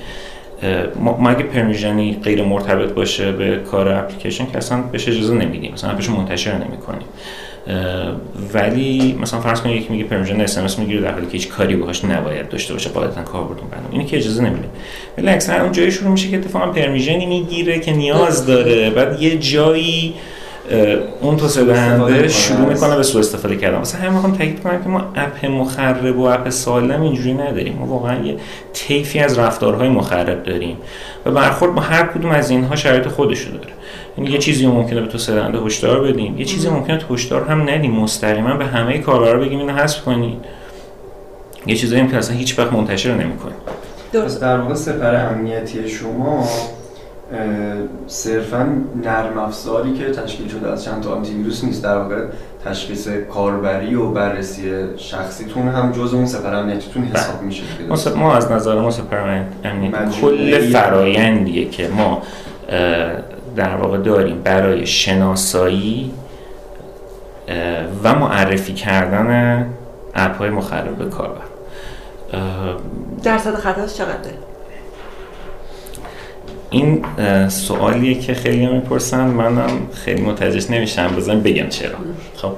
ما 0.99 1.29
اگه 1.29 1.43
پرمیژنی 1.43 2.19
غیر 2.23 2.43
مرتبط 2.43 2.91
باشه 2.91 3.31
به 3.31 3.59
کار 3.71 3.89
اپلیکیشن 3.89 4.45
که 4.45 4.57
اصلا 4.57 4.81
بهش 4.81 5.07
اجازه 5.07 5.33
نمیدیم. 5.33 5.73
مثلا 5.73 5.89
اپش 5.89 6.09
منتشر 6.09 6.53
نمی‌کنیم. 6.53 7.07
ولی 8.53 9.17
مثلا 9.21 9.39
فرض 9.39 9.61
کنید 9.61 9.81
یکی 9.81 9.93
میگه 9.93 10.03
permission 10.03 10.41
اس 10.41 10.57
ام 10.57 10.65
اس 10.65 10.79
می‌گیره 10.79 11.01
در 11.01 11.11
حالی 11.11 11.25
که 11.25 11.31
هیچ 11.31 11.49
کاری 11.49 11.75
باهاش 11.75 12.05
نباید 12.05 12.49
داشته 12.49 12.73
باشه 12.73 12.89
قاعدتا 12.89 13.21
کاربرد 13.21 13.56
اون 13.56 13.67
برنامه. 13.67 13.91
اینی 13.91 14.05
که 14.05 14.17
اجازه 14.17 14.43
نمیده. 14.43 14.69
ولی 15.17 15.29
اکثرا 15.29 15.63
اون 15.63 15.71
جایی 15.71 15.91
شروع 15.91 16.11
میشه 16.11 16.29
که 16.29 16.37
اتفاقا 16.37 16.65
permission 16.65 17.20
ی 17.20 17.25
می‌گیره 17.25 17.79
که 17.79 17.91
نیاز 17.91 18.45
داره. 18.45 18.89
بعد 18.89 19.21
یه 19.21 19.37
جایی 19.37 20.13
اون 21.21 21.37
توسعه 21.37 21.63
دهنده 21.63 22.27
شروع 22.27 22.69
می‌کنه 22.69 22.95
به 22.95 23.03
سوء 23.03 23.19
استفاده 23.19 23.55
کردن. 23.55 23.77
مثلا 23.77 24.01
همین 24.01 24.13
می‌خوام 24.13 24.31
تاکید 24.31 24.63
کنم 24.63 24.83
که 24.83 24.89
ما 24.89 24.99
app 25.15 25.45
مخرب 25.45 26.17
و 26.17 26.21
app 26.21 26.49
سالم 26.49 27.01
اینجوری 27.01 27.33
نداریم. 27.33 27.77
ما 27.79 27.85
واقعا 27.85 28.25
یه 28.25 28.37
طیفی 28.73 29.19
از 29.19 29.39
رفتارهای 29.39 29.89
مخرب 29.89 30.43
داریم 30.43 30.77
و 31.25 31.31
برخورد 31.31 31.75
با 31.75 31.81
هر 31.81 32.05
کدوم 32.05 32.31
از 32.31 32.49
اینها 32.49 32.75
شرایط 32.75 33.07
خودشو 33.07 33.51
داره. 33.51 33.71
یعنی 34.17 34.29
یه 34.29 34.37
چیزی 34.37 34.67
ممکنه 34.67 35.01
به 35.01 35.07
تو 35.07 35.17
سرنده 35.17 35.59
هشدار 35.59 36.01
بدیم 36.01 36.37
یه 36.37 36.45
چیزی 36.45 36.69
ممکنه 36.69 36.97
تو 36.97 37.13
هشدار 37.13 37.43
هم 37.43 37.69
ندیم 37.69 37.91
مستقیما 37.91 38.53
به 38.53 38.65
همه 38.65 38.97
کاربرا 38.97 39.39
بگیم 39.39 39.59
اینو 39.59 39.73
حذف 39.73 40.01
کنید. 40.01 40.37
یه 41.65 41.75
چیزایی 41.75 42.07
که 42.07 42.17
اصلا 42.17 42.35
هیچ 42.35 42.59
وقت 42.59 42.73
منتشر 42.73 43.11
نمی‌کنیم. 43.11 43.55
درست. 44.11 44.41
در 44.41 44.57
واقع 44.57 44.73
سپر 44.73 45.15
امنیتی 45.15 45.89
شما 45.89 46.47
صرفا 48.07 48.75
نرم 49.03 49.37
افزاری 49.37 49.93
که 49.93 50.11
تشکیل 50.11 50.47
شده 50.47 50.71
از 50.71 50.83
چند 50.83 51.03
تا 51.03 51.15
آنتی 51.15 51.33
ویروس 51.33 51.63
نیست 51.63 51.83
در 51.83 51.97
واقع 51.97 52.25
تشخیص 52.65 53.07
کاربری 53.07 53.95
و 53.95 54.09
بررسی 54.09 54.71
شخصیتون 54.97 55.67
هم 55.67 55.91
جز 55.91 56.13
اون 56.13 56.25
سپر 56.25 56.55
امنیتیتون 56.55 57.03
حساب 57.03 57.35
بله. 57.35 57.45
میشه 57.45 58.13
ما 58.15 58.35
از 58.35 58.51
نظر 58.51 58.79
ما 58.79 58.91
سپر 58.91 59.43
امنیتی 59.63 60.21
کل 60.21 60.59
فرایندیه 60.59 61.69
که 61.69 61.87
ما 61.87 62.21
در 63.55 63.75
واقع 63.75 63.97
داریم 63.97 64.41
برای 64.43 64.85
شناسایی 64.85 66.11
و 68.03 68.15
معرفی 68.15 68.73
کردن 68.73 69.69
اپ 70.15 70.37
های 70.37 70.49
مخرب 70.49 70.95
به 70.95 71.05
کاربر 71.05 71.41
درصد 73.23 73.55
خطاش 73.55 73.93
چقدره؟ 73.93 74.50
این 76.71 77.05
سوالیه 77.49 78.19
که 78.19 78.33
خیلی 78.33 78.65
می‌پرسن. 78.65 79.23
منم 79.23 79.69
خیلی 79.93 80.21
متوجهش 80.21 80.69
نمیشم. 80.69 81.07
بزن 81.07 81.39
بگم 81.39 81.69
چرا. 81.69 81.95
خب 82.35 82.51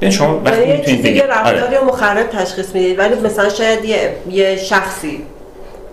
ببین 0.00 0.10
شما 0.10 0.40
وقتی 0.44 0.60
یعنی 0.60 0.76
می‌تونید 0.76 1.02
بگید 1.02 1.22
رفتاری 1.22 1.76
آره. 1.76 1.86
مخرب 1.86 2.26
تشخیص 2.26 2.74
می‌دید 2.74 2.98
ولی 2.98 3.14
مثلا 3.14 3.48
شاید 3.48 3.84
یه, 3.84 4.16
یه 4.30 4.56
شخصی 4.56 5.22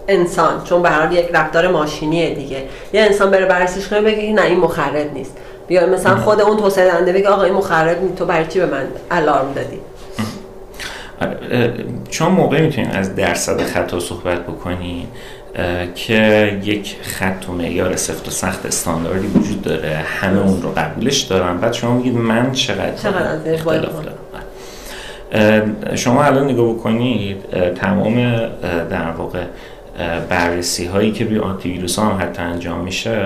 انسان 0.08 0.64
چون 0.64 0.82
به 0.82 0.90
هر 0.90 1.12
یک 1.12 1.26
رفتار 1.34 1.68
ماشینیه 1.68 2.36
دیگه. 2.36 2.58
یه 2.94 3.02
انسان 3.02 3.32
بره 3.32 3.46
بررسیش 3.46 3.88
کنه 3.88 4.02
بگه 4.02 4.34
نه 4.34 4.42
این 4.42 4.60
مخرب 4.60 5.14
نیست. 5.14 5.38
بیا 5.68 5.86
مثلا 5.86 6.16
خود 6.16 6.42
اون 6.42 6.58
توسعه 6.58 6.92
دهنده 6.92 7.14
بگه 7.14 7.30
آقا 7.30 7.44
این 7.44 7.54
مخرب 7.54 8.02
نیست. 8.02 8.16
تو 8.16 8.26
برای 8.26 8.46
چی 8.46 8.60
به 8.60 8.66
من 8.66 8.88
الارم 9.12 9.54
دادی؟ 9.56 9.80
چون 12.10 12.32
موقع 12.32 12.62
می‌تونین 12.62 12.92
از 12.92 13.16
درصد 13.16 13.62
خطا 13.62 14.00
صحبت 14.00 14.44
بکنین 14.44 15.08
که 15.96 16.60
یک 16.64 16.96
خط 17.02 17.50
و 17.50 17.52
معیار 17.52 17.96
سفت 17.96 18.28
و 18.28 18.32
سخت 18.32 18.66
استانداردی 18.66 19.28
وجود 19.28 19.62
داره. 19.62 19.96
همه 20.20 20.42
اون 20.42 20.62
رو 20.62 20.70
قبولش 20.72 21.22
دارن 21.22 21.58
بعد 21.58 21.74
شما 21.74 21.98
میگید 21.98 22.16
من 22.16 22.52
چقدر, 22.52 22.96
چقدر 22.96 23.54
اختلاف 23.54 23.94
دارم. 24.04 25.76
شما 25.96 26.24
الان 26.24 26.50
نگاه 26.50 26.74
بکنید 26.74 27.38
تمام 27.76 28.16
در 28.90 29.12
واقع 29.18 29.44
بررسی 30.30 30.86
هایی 30.86 31.12
که 31.12 31.26
روی 31.26 31.40
آنتی 31.40 31.72
ویروس 31.72 32.00
هم 32.00 32.18
حتی 32.22 32.42
انجام 32.42 32.80
میشه 32.80 33.26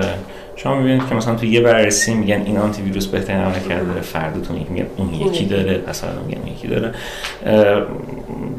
شما 0.56 0.76
می‌بینید 0.76 1.10
که 1.10 1.16
مثلا 1.16 1.36
تو 1.36 1.46
یه 1.46 1.62
بررسی 1.62 2.14
میگن 2.14 2.42
این 2.46 2.58
آنتی 2.58 2.82
ویروس 2.82 3.08
بهترین 3.08 3.42
عمل 3.42 3.60
کرده 3.70 3.86
داره 3.86 4.02
فردتون 4.02 4.66
میگن 4.70 4.86
اون 4.98 5.14
یکی 5.14 5.46
داره 5.46 5.78
پس 5.78 6.04
میگن 6.28 6.48
یکی 6.48 6.68
داره. 6.68 6.94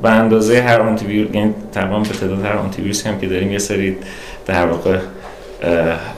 به 0.03 0.11
اندازه 0.11 0.63
هر 0.63 0.81
آنتی 0.81 1.07
ویروس 1.07 1.35
یعنی 1.35 1.55
تقریبا 1.73 1.99
به 1.99 2.09
تعداد 2.09 2.45
هر 2.45 2.53
آنتی 2.53 2.83
ویروس 2.83 3.07
هم 3.07 3.21
که 3.21 3.27
داریم 3.27 3.53
یه 3.53 3.59
سری 3.59 3.97
در 4.47 4.67
واقع 4.67 4.99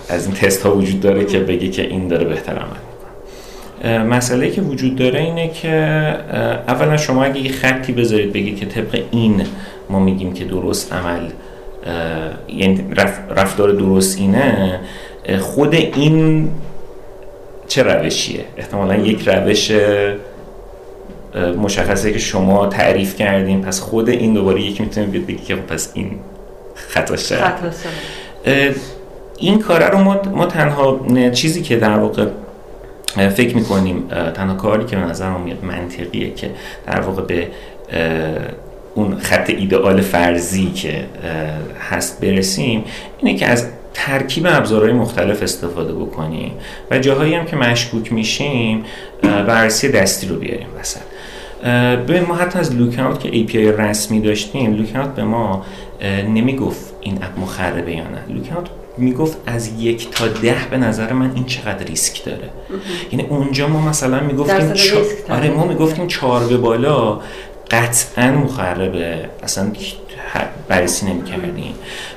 از 0.09 0.27
این 0.27 0.35
تست 0.35 0.63
ها 0.63 0.77
وجود 0.77 1.01
داره 1.01 1.25
که 1.25 1.39
بگه 1.39 1.69
که 1.69 1.83
این 1.83 2.09
داره 2.09 2.25
بهتر 2.25 2.53
عمل 2.53 2.67
می‌کنه. 2.69 4.05
مسئله 4.05 4.51
که 4.51 4.61
وجود 4.63 4.97
داره 4.97 5.21
اینه 5.21 5.49
که 5.49 5.71
اولا 6.69 6.97
شما 6.97 7.25
اگه 7.25 7.41
یه 7.41 7.53
خطی 7.53 7.93
بذارید 7.93 8.33
بگید 8.33 8.59
که 8.61 8.67
طبق 8.67 9.03
این 9.11 9.47
ما 9.91 10.01
میگیم 10.01 10.33
که 10.33 10.45
درست 10.45 10.93
عمل 10.93 11.29
یعنی 12.49 12.85
رفتار 13.37 13.73
درست 13.73 14.19
اینه 14.19 14.81
خود 15.41 15.75
این 15.75 16.49
چه 17.69 17.83
روشیه؟ 17.83 18.45
احتمالا 18.57 18.97
یک 18.97 19.29
روش 19.29 19.73
مشخصه 21.35 22.13
که 22.13 22.19
شما 22.19 22.67
تعریف 22.67 23.17
کردیم 23.17 23.61
پس 23.61 23.81
خود 23.81 24.09
این 24.09 24.35
دوباره 24.35 24.63
یکی 24.63 24.83
می‌تونه 24.83 25.07
بگید 25.07 25.27
بگی 25.27 25.39
که 25.39 25.57
خب 25.57 25.63
پس 25.63 25.91
این 25.95 26.19
خطا 26.75 27.17
این 29.39 29.59
کار 29.59 29.91
رو 29.91 29.99
ما, 29.99 30.23
ما 30.23 30.47
تنها 30.47 31.01
چیزی 31.31 31.63
که 31.63 31.77
در 31.77 31.99
واقع 31.99 32.27
فکر 33.15 33.57
می‌کنیم 33.57 34.09
تنها 34.35 34.55
کاری 34.55 34.85
که 34.85 34.97
به 34.97 35.03
نظر 35.03 35.31
میاد 35.31 35.65
منطقیه 35.65 36.35
که 36.35 36.51
در 36.87 37.01
واقع 37.01 37.23
به 37.23 37.49
اون 38.95 39.19
خط 39.19 39.51
ایدئال 39.51 40.01
فرضی 40.01 40.71
که 40.71 41.05
هست 41.91 42.21
برسیم 42.21 42.85
اینه 43.19 43.39
که 43.39 43.47
از 43.47 43.67
ترکیب 43.95 44.47
ابزارهای 44.47 44.93
مختلف 44.93 45.43
استفاده 45.43 45.93
بکنیم 45.93 46.53
و 46.91 46.99
جاهایی 46.99 47.35
هم 47.35 47.47
که 47.47 47.57
مشکوک 47.57 48.13
میشیم 48.13 48.85
بررسی 49.23 49.89
دستی 49.89 50.27
رو 50.27 50.37
بیاریم 50.37 50.67
وسط. 50.81 51.14
ببین 52.09 52.23
ما 52.23 52.35
حتی 52.35 52.59
از 52.59 52.75
لوکنات 52.75 53.21
که 53.21 53.31
API 53.31 53.81
رسمی 53.81 54.21
داشتیم 54.21 54.75
لوکنات 54.75 55.15
به 55.15 55.25
ما 55.25 55.65
نمی‌گفت 56.29 56.93
این 57.01 57.17
اپ 57.17 57.39
مخربه 57.39 57.93
یا 57.93 58.05
نه. 58.05 58.35
لوکنات 58.35 58.69
می‌گفت 58.99 59.37
از 59.47 59.71
یک 59.79 60.11
تا 60.11 60.27
ده 60.27 60.57
به 60.71 60.77
نظر 60.77 61.13
من 61.13 61.31
این 61.35 61.45
چقدر 61.45 61.85
ریسک 61.85 62.25
داره. 62.25 62.51
یعنی 63.13 63.27
اونجا 63.29 63.69
ما 63.69 63.81
مثلا 63.81 64.21
می‌گفتیم 64.21 64.73
چا... 64.73 64.97
آره 65.31 65.51
ما 65.51 65.65
می‌گفتیم 65.65 66.07
چهار 66.07 66.47
به 66.47 66.57
بالا 66.57 67.21
قطعا 67.71 68.31
مخربه. 68.31 69.29
اصلا 69.43 69.71
بررسی 70.69 71.07
نمی 71.07 71.25
کردیم 71.25 71.75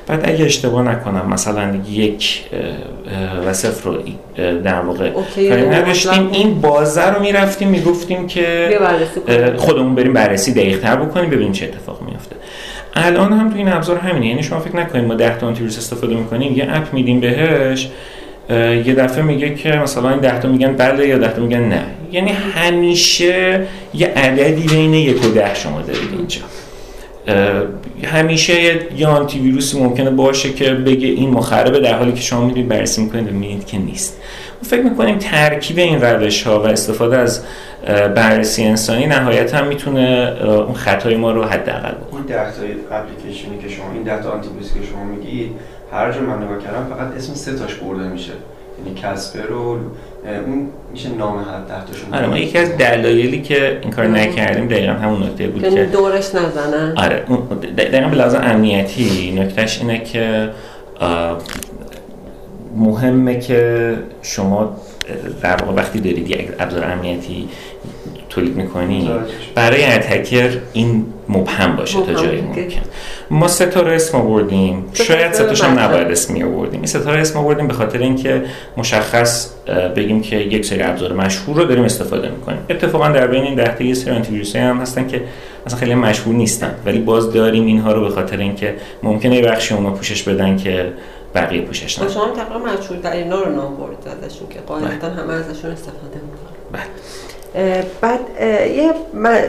بعد 0.08 0.30
اگه 0.30 0.46
اشتباه 0.46 0.82
نکنم 0.82 1.30
مثلا 1.30 1.76
یک 1.92 2.44
و 3.48 3.54
صفر 3.54 3.90
رو 3.90 3.98
در 4.64 4.80
واقع 4.80 5.10
کاری 5.36 5.68
نداشتیم 5.68 6.30
این 6.32 6.62
بازه 6.62 7.06
رو 7.10 7.22
می‌رفتیم 7.22 7.68
می‌گفتیم 7.68 8.28
که 8.28 8.80
خودمون 9.58 9.96
بریم 9.96 10.14
بررسی 10.14 10.54
دقیق 10.54 10.80
تر 10.80 10.96
بکنیم 10.96 11.30
ببینیم 11.30 11.52
چه 11.52 11.66
اتفاق 11.66 12.02
میافته. 12.02 12.36
الان 12.94 13.34
هم 13.34 13.50
تو 13.50 13.58
این 13.58 13.68
ابزار 13.68 13.98
همینه. 13.98 14.28
یعنی 14.28 14.44
شما 14.44 14.60
فکر 14.60 14.76
نکنید 14.76 15.06
ما 15.06 15.16
10 15.16 15.38
تا 15.38 15.48
آنتیویروس 15.48 15.78
استفاده 15.78 16.16
می‌کنیم 16.16 16.56
یه 16.56 16.68
اپ 16.72 16.94
میدیم 16.94 17.20
بهش 17.20 17.90
یه 18.86 18.94
دفعه 18.94 19.24
میگه 19.24 19.56
که 19.56 19.72
مثلا 19.72 20.10
این 20.10 20.20
10 20.20 20.40
تا 20.40 20.48
میگن 20.48 20.74
بله 20.74 21.08
یا 21.08 21.18
10 21.18 21.32
تا 21.32 21.42
میگن 21.42 21.64
نه. 21.64 21.84
یعنی 22.12 22.32
همیشه 22.32 23.68
یه 23.94 24.08
عددی 24.08 24.68
بین 24.68 24.94
یک 24.94 25.26
و 25.26 25.30
ده 25.30 25.54
شما 25.54 25.82
دارید 25.82 26.10
اینجا. 26.18 26.42
همیشه 28.04 28.54
یه 28.98 29.08
آنتی 29.08 29.40
ویروسی 29.40 29.80
ممکنه 29.80 30.10
باشه 30.10 30.54
که 30.54 30.74
بگه 30.74 31.08
این 31.08 31.30
مخربه 31.30 31.80
در 31.80 31.98
حالی 31.98 32.12
که 32.12 32.22
شما 32.22 32.46
میرید 32.46 32.68
بررسی 32.68 33.02
می‌کنید 33.02 33.28
و 33.28 33.32
می‌بینید 33.32 33.66
که 33.66 33.78
نیست. 33.78 34.18
ما 34.64 34.70
فکر 34.70 34.82
می‌کنیم 34.82 35.18
ترکیب 35.18 35.78
این 35.78 36.02
روش 36.02 36.44
ها 36.44 36.64
و 36.64 36.66
استفاده 36.66 37.18
از 37.18 37.44
بررسی 38.16 38.64
انسانی 38.64 39.06
نهایت 39.06 39.56
هم 39.56 39.68
می‌تونه 39.68 40.38
اون 40.44 40.74
خطای 40.74 41.16
ما 41.16 41.32
رو 41.32 41.44
حداقل 41.44 41.92
بکنه. 41.92 42.20
این 42.20 42.26
10 42.26 42.36
تا 42.36 42.96
اپلیکیشنی 42.96 43.58
که 43.58 43.70
شما 43.70 43.92
این 43.94 44.04
10 44.04 44.24
تا 44.24 44.32
آنتی 44.32 44.48
که 44.50 44.88
شما 44.92 45.04
میگید 45.04 45.52
هر 45.92 46.12
جا 46.12 46.22
من 46.22 46.44
نگاه 46.44 46.60
کردم 46.64 46.88
فقط 46.90 47.18
اسم 47.18 47.34
سه 47.34 47.56
تاش 47.56 47.74
برده 47.76 48.08
میشه. 48.08 48.32
یعنی 48.86 49.00
کسپر 49.02 49.52
و 49.52 49.80
اون 50.26 50.68
میشه 50.92 51.10
نام 51.10 51.38
هر 51.38 51.44
ده 51.44 51.86
تاشون 51.86 52.14
آره 52.14 52.28
ما 52.28 52.38
یکی 52.38 52.58
از 52.58 52.78
دلایلی 52.78 53.42
که 53.42 53.80
این 53.82 53.92
کار 53.92 54.08
نکردیم 54.08 54.68
دقیقا 54.68 54.94
همون 54.94 55.24
نکته 55.24 55.48
بود 55.48 55.62
که 55.62 55.86
دورش 55.86 56.36
نزنن. 56.36 56.94
آره 56.98 57.24
دقیقا 57.78 58.10
به 58.10 58.16
لحاظ 58.16 58.36
امنیتی 58.36 59.36
نکتهش 59.40 59.80
اینه 59.82 60.00
که 60.00 60.50
مهمه 62.76 63.40
که 63.40 63.94
شما 64.22 64.76
در 65.42 65.56
واقع 65.56 65.74
وقتی 65.74 66.00
دارید 66.00 66.30
یک 66.30 66.50
ابزار 66.60 66.84
امنیتی 66.84 67.50
تولید 68.38 68.56
می‌کنی 68.56 69.12
برای 69.56 69.86
اتکر 69.86 70.50
این 70.74 71.06
مبهم 71.30 71.76
باشه 71.76 72.02
تا 72.02 72.14
جایی 72.14 72.42
ممکن. 72.42 72.82
ما 73.30 73.48
ستاره 73.48 73.96
اسم 73.96 74.18
آوردیم. 74.18 74.86
شاید 74.94 75.34
ستاش 75.34 75.64
هم 75.64 75.80
نباید 75.80 76.12
اسمی 76.12 76.44
آوردیم. 76.44 76.80
این 76.80 76.88
ستاره 76.88 77.22
اسم 77.22 77.40
آوردیم 77.40 77.68
به 77.68 77.74
خاطر 77.74 78.00
اینکه 78.00 78.46
مشخص 78.78 79.50
بگیم 79.96 80.22
که 80.22 80.36
یک 80.36 80.66
سری 80.66 80.82
ابزار 80.82 81.14
مشهور 81.14 81.58
رو 81.58 81.66
داریم 81.66 81.84
استفاده 81.84 82.30
می‌کنیم. 82.30 82.60
اتفاقا 82.70 83.10
در 83.10 83.28
بین 83.28 83.44
این 83.44 83.56
ده 83.56 83.76
تا 83.78 83.84
یه 83.84 83.94
سری 83.94 84.12
آنتی 84.12 84.60
هم 84.60 84.78
هستن 84.78 85.08
که 85.08 85.22
مثلا 85.66 85.80
خیلی 85.80 85.96
مشهور 85.96 86.36
نیستن. 86.36 86.76
ولی 86.86 87.00
باز 87.00 87.34
داریم 87.34 87.66
اینها 87.66 87.92
رو 87.92 88.02
به 88.02 88.10
خاطر 88.10 88.38
اینکه 88.38 88.76
ممکنه 89.04 89.36
یه 89.36 89.42
بخشی 89.42 89.74
اونا 89.74 89.92
پوشش 89.92 90.24
بدن 90.24 90.58
که 90.58 90.94
بقیه 91.36 91.62
پوشش 91.62 92.00
ندن 92.00 92.14
شما 92.14 92.28
تقریبا 92.28 92.60
مشهور 92.60 93.00
در 93.04 93.12
اینا 93.12 93.42
رو 93.42 93.56
نام 93.56 93.76
برد 93.76 94.18
ازشون 94.24 94.48
که 94.50 94.60
قاعدتا 94.68 95.10
همه 95.10 95.34
ازشون 95.34 95.72
استفاده 95.72 96.20
می‌کنن. 96.26 96.58
بله. 96.72 96.84
بعد 98.02 98.20
یه 98.76 98.94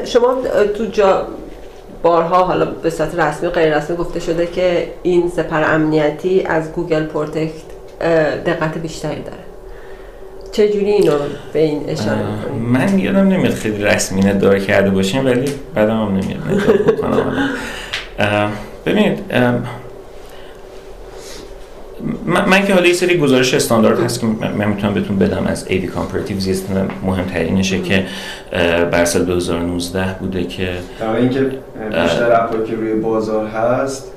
شما 0.05 0.37
تو 0.77 0.87
جا 0.87 1.27
بارها 2.03 2.45
حالا 2.45 2.65
به 2.65 2.91
صورت 2.91 3.15
رسمی 3.15 3.49
و 3.49 3.51
غیر 3.51 3.77
رسمی 3.77 3.97
گفته 3.97 4.21
شده 4.21 4.47
که 4.47 4.89
این 5.03 5.29
سپر 5.29 5.75
امنیتی 5.75 6.43
از 6.43 6.73
گوگل 6.73 7.05
پروتکت 7.05 7.53
دقت 8.47 8.79
بیشتری 8.79 9.23
داره. 9.23 9.39
چجوری 10.53 10.91
اینو 10.93 11.13
به 11.53 11.59
این 11.59 11.85
اشاره 11.89 12.19
می‌کنید؟ 12.19 12.63
من 12.63 12.99
یادم 12.99 13.29
نمیاد 13.29 13.55
خیلی 13.55 13.85
رسمی 13.85 14.21
نداره 14.21 14.61
کرده 14.61 14.91
باشیم 14.91 15.27
ولی 15.27 15.53
بعدم 15.75 15.97
هم 15.97 16.09
نمیاد. 16.09 16.41
بکنم. 16.89 17.49
ببینید 18.87 19.19
من, 22.27 22.67
که 22.67 22.75
حالا 22.75 22.87
یه 22.87 22.93
سری 22.93 23.19
گزارش 23.19 23.55
استاندارد 23.55 24.01
هست 24.01 24.21
که 24.21 24.27
من 24.59 24.69
می‌تونم 24.69 24.95
بهتون 24.95 25.19
بدم 25.19 25.47
از 25.47 25.67
AV 25.69 25.87
Comparatives 25.87 26.47
یه 26.47 26.57
مهمترینشه 27.07 27.83
که 27.83 28.07
بر 28.91 29.05
سال 29.05 29.25
2019 29.25 30.05
بوده 30.21 30.45
که 30.45 30.69
در 31.01 31.17
اینکه 31.17 31.41
بیشتر 32.03 32.45
app 32.45 32.57
ایی 32.57 32.65
که 32.65 32.77
روی 32.77 32.95
بازار 32.95 33.47
هست 33.47 34.13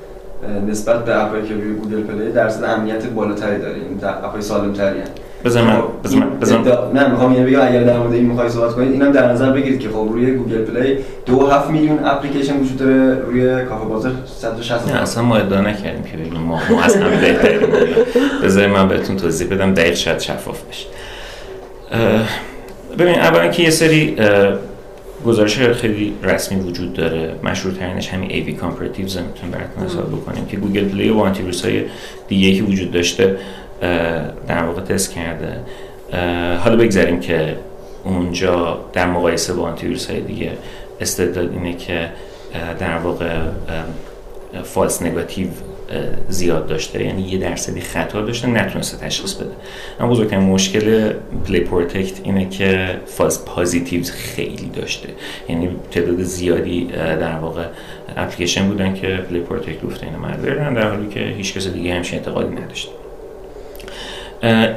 نسبت 0.68 1.04
به 1.04 1.24
app 1.24 1.38
ایی 1.38 1.48
که 1.48 1.54
روی 1.54 1.74
گوگل 1.74 2.02
پلی 2.02 2.32
درصد 2.32 2.64
امنیت 2.64 3.06
بالاتری 3.06 3.58
داره 3.58 3.74
این 3.74 4.00
app 4.24 4.38
ای 4.38 4.42
سالم 4.42 4.72
بذار 5.44 5.64
من 5.64 5.82
بذار 6.40 6.90
نه 6.94 7.08
می‌خوام 7.08 7.32
اینو 7.32 7.46
بگم 7.46 7.60
اگر 7.60 7.82
در 7.82 7.98
مورد 7.98 8.12
این 8.12 8.26
می‌خوای 8.26 8.48
صحبت 8.48 8.74
کنید 8.74 8.92
اینم 8.92 9.12
در 9.12 9.32
نظر 9.32 9.50
بگیرید 9.52 9.80
که 9.80 9.88
خب 9.88 10.08
روی 10.12 10.34
گوگل 10.34 10.64
پلی 10.64 10.98
دو 11.26 11.46
هفت 11.46 11.70
میلیون 11.70 11.98
اپلیکیشن 12.04 12.56
وجود 12.60 12.76
داره 12.76 13.18
روی 13.20 13.64
کافه 13.64 13.84
بازار 13.84 14.12
160 14.26 14.88
نه 14.88 15.02
اصلا 15.02 15.22
ما 15.22 15.36
ادعا 15.36 15.60
نکردیم 15.60 16.02
که 16.02 16.16
بگیم 16.16 16.40
ما 16.40 16.60
ما 16.70 16.82
از 16.82 16.96
بهتریم. 16.96 17.60
بذار 18.42 18.66
من 18.66 18.88
بهتون 18.88 19.16
توضیح 19.16 19.48
بدم 19.48 19.74
دقیق 19.74 19.94
شاید 19.94 20.20
شفاف 20.20 20.62
بشه. 20.62 20.86
ببین 22.98 23.14
اولا 23.14 23.48
که 23.48 23.62
یه 23.62 23.70
سری 23.70 24.16
گزارش 25.26 25.58
خیلی 25.58 26.14
رسمی 26.22 26.60
وجود 26.60 26.92
داره. 26.92 27.34
مشهورترینش 27.44 28.08
همین 28.08 28.30
AV 28.30 28.50
Comparatives 28.60 28.98
می‌تونیم 28.98 29.50
براتون 29.52 29.84
حساب 29.86 30.08
بکنیم 30.12 30.46
که 30.46 30.56
گوگل 30.56 30.84
پلی 30.84 31.10
و 31.10 31.18
آنتی 31.18 31.42
های 31.64 31.82
دیگه 32.28 32.54
که 32.54 32.62
وجود 32.62 32.92
داشته 32.92 33.36
در 34.48 34.64
واقع 34.64 34.80
تست 34.80 35.14
کرده. 35.14 35.56
حالا 36.58 36.76
بگذاریم 36.76 37.20
که 37.20 37.56
اونجا 38.04 38.80
در 38.92 39.06
مقایسه 39.06 39.52
با 39.52 39.62
آنتی 39.62 39.96
های 40.08 40.20
دیگه 40.20 40.50
استدلال 41.00 41.48
اینه 41.48 41.76
که 41.76 42.08
در 42.78 42.96
واقع 42.98 43.38
false 44.62 45.02
negative 45.02 45.46
زیاد 46.28 46.66
داشته. 46.66 47.04
یعنی 47.04 47.22
یه 47.22 47.38
درصدی 47.38 47.80
خطا 47.80 48.20
داشته 48.20 48.48
نتونسته 48.48 49.06
تشخیص 49.06 49.34
بده. 49.34 49.50
اما 50.00 50.10
بزرگترین 50.10 50.42
مشکل 50.42 51.12
Play 51.46 51.60
Protect 51.60 52.20
اینه 52.24 52.48
که 52.48 53.00
false 53.06 53.44
positive 53.44 54.04
خیلی 54.04 54.70
داشته. 54.74 55.08
یعنی 55.48 55.76
تعداد 55.90 56.22
زیادی 56.22 56.84
در 56.94 57.36
واقع 57.36 57.64
اپلیکیشن 58.16 58.68
بودن 58.68 58.94
که 58.94 59.06
Play 59.30 59.40
Protect 59.40 59.82
گفته 59.82 60.06
مخربه 60.22 60.44
در 60.74 60.88
حالی 60.88 61.08
که 61.08 61.20
هیچ 61.20 61.54
کس 61.54 61.66
دیگه 61.66 61.94
همچین 61.94 62.18
اعتقادی 62.18 62.56
نداشته. 62.56 63.01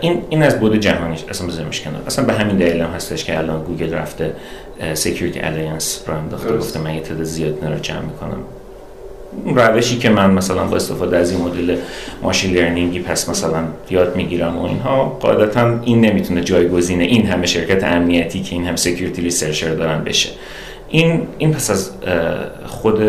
این 0.01 0.21
این 0.29 0.43
از 0.43 0.59
بود 0.59 0.79
جهانیش 0.79 1.23
اصلا 1.29 1.47
بذارمش 1.47 1.81
کنار 1.81 2.01
اصلا 2.07 2.25
به 2.25 2.33
همین 2.33 2.57
دلیل 2.57 2.81
هم 2.81 2.89
هستش 2.89 3.23
که 3.23 3.37
الان 3.37 3.63
گوگل 3.63 3.93
رفته 3.93 4.33
سکیوریتی 4.93 5.39
الینس 5.39 6.03
رو 6.07 6.13
انداخته. 6.17 6.57
گفته 6.57 6.79
من 6.79 6.95
یه 6.95 7.01
تعداد 7.01 7.23
زیاد 7.23 7.65
رو 7.65 7.79
جمع 7.79 8.01
می‌کنم. 8.01 8.37
روشی 9.55 9.97
که 9.97 10.09
من 10.09 10.31
مثلا 10.31 10.63
با 10.63 10.75
استفاده 10.75 11.17
از 11.17 11.31
این 11.31 11.41
مدل 11.41 11.77
ماشین 12.21 12.53
لرنینگی 12.53 12.99
پس 12.99 13.29
مثلا 13.29 13.63
یاد 13.89 14.15
می‌گیرم 14.15 14.57
و 14.57 14.65
اینها 14.65 15.03
قاعدتا 15.21 15.79
این 15.83 16.01
نمی‌تونه 16.01 16.43
جایگزین 16.43 17.01
این 17.01 17.27
همه 17.27 17.45
شرکت 17.47 17.83
امنیتی 17.83 18.41
که 18.41 18.55
این 18.55 18.65
هم 18.65 18.75
سکیوریتی 18.75 19.21
ریسرچر 19.21 19.73
دارن 19.73 20.03
بشه. 20.03 20.29
این 20.89 21.27
این 21.37 21.51
پس 21.51 21.69
از 21.69 21.91
خود 22.67 22.99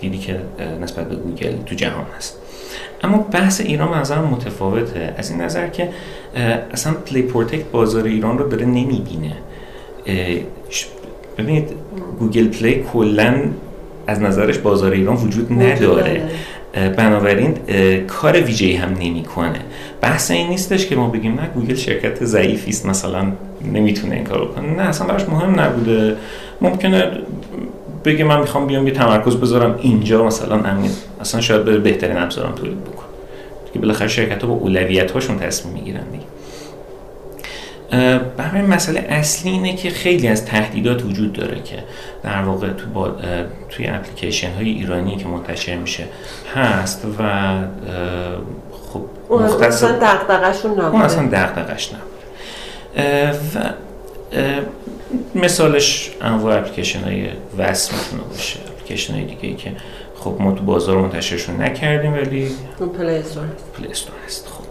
دیدی 0.00 0.18
که 0.18 0.36
نسبت 0.82 1.08
به 1.08 1.16
گوگل 1.16 1.52
تو 1.66 1.74
جهان 1.74 2.06
هست. 2.16 2.39
اما 3.02 3.18
بحث 3.18 3.60
ایران 3.60 3.90
به 3.90 3.96
نظر 3.96 4.18
متفاوته. 4.18 5.14
از 5.18 5.30
این 5.30 5.40
نظر 5.40 5.68
که 5.68 5.88
اصلا 6.72 6.92
Play 6.92 7.22
Protect 7.22 7.64
بازار 7.64 8.04
ایران 8.04 8.38
رو 8.38 8.48
داره 8.48 8.66
نمی‌بینه. 8.66 9.32
ببینید 11.38 11.68
گوگل 12.18 12.48
پلی 12.48 12.84
کلا 12.92 13.34
از 14.06 14.20
نظرش 14.20 14.58
بازار 14.58 14.92
ایران 14.92 15.16
وجود 15.16 15.52
نداره. 15.52 16.22
بنابراین 16.96 17.54
کار 18.06 18.40
ویژه‌ای 18.40 18.76
هم 18.76 18.92
نمی‌کنه. 18.92 19.60
بحث 20.00 20.30
این 20.30 20.48
نیستش 20.48 20.86
که 20.86 20.96
ما 20.96 21.08
بگیم 21.08 21.34
نه 21.34 21.48
گوگل 21.54 21.74
شرکت 21.74 22.24
ضعیفی 22.24 22.70
است 22.70 22.86
مثلا 22.86 23.32
نمی‌تونه 23.72 24.14
این 24.14 24.24
کارو 24.24 24.46
کنه. 24.46 24.70
نه 24.70 24.82
اصلا 24.82 25.06
براش 25.06 25.28
مهم 25.28 25.60
نبوده. 25.60 26.16
ممکنه 26.60 27.10
بگه 28.04 28.24
من 28.24 28.40
می‌خوام 28.40 28.66
بیام 28.66 28.86
یه 28.86 28.92
تمرکز 28.92 29.36
بذارم 29.36 29.78
اینجا 29.82 30.24
مثلا 30.24 30.54
امنیت 30.54 30.92
اصلا 31.20 31.40
شاید 31.40 31.64
بره 31.64 31.78
بهترین 31.78 32.18
ابزارم 32.18 32.54
تولید 32.54 32.84
بکنم. 32.84 33.06
دیگه 33.66 33.80
بالاخره 33.80 34.08
شرکت 34.08 34.42
ها 34.42 34.48
با 34.48 34.54
اولویت 34.54 35.10
هاشون 35.10 35.38
تصمیم 35.38 35.74
می‌گیرن 35.74 36.04
دیگه. 36.10 36.24
همین 38.38 38.66
مسئله 38.66 39.00
اصلی 39.00 39.50
اینه 39.50 39.76
که 39.76 39.90
خیلی 39.90 40.28
از 40.28 40.44
تهدیدات 40.44 41.04
وجود 41.04 41.32
داره 41.32 41.62
که 41.62 41.84
در 42.22 42.42
واقع 42.42 42.68
تو 42.68 42.86
با 42.86 43.16
توی 43.68 43.86
اپلیکیشن 43.86 44.52
های 44.52 44.68
ایرانی 44.68 45.16
که 45.16 45.28
منتشر 45.28 45.76
میشه 45.76 46.04
هست 46.54 47.06
و 47.18 47.22
خب 48.92 49.04
اون 49.28 49.42
اصلا 49.42 49.92
دقدقشون 49.98 50.70
نبوده. 50.70 50.86
اون 50.86 51.02
اصلا 51.02 51.26
دقدقش 51.26 51.90
نبوده. 51.92 52.10
و 53.54 53.72
مثالش 55.34 56.10
انواع 56.20 56.58
اپلیکیشن 56.58 57.00
های 57.00 57.28
وصل 57.58 57.94
می‌تونه 57.94 58.22
باشه. 58.22 58.58
اپلیکیشن 58.60 59.14
های 59.14 59.24
دیگه 59.24 59.48
ای 59.48 59.54
که 59.54 59.72
خب 60.20 60.36
ما 60.40 60.52
تو 60.52 60.64
بازار 60.64 60.96
منتشرشون 60.96 61.62
نکردیم 61.62 62.12
ولی 62.12 62.50
پلی 62.98 63.14
استور. 63.14 63.44
پلی 63.78 63.88
استور 63.88 64.14
هست 64.26 64.48
خب. 64.48 64.64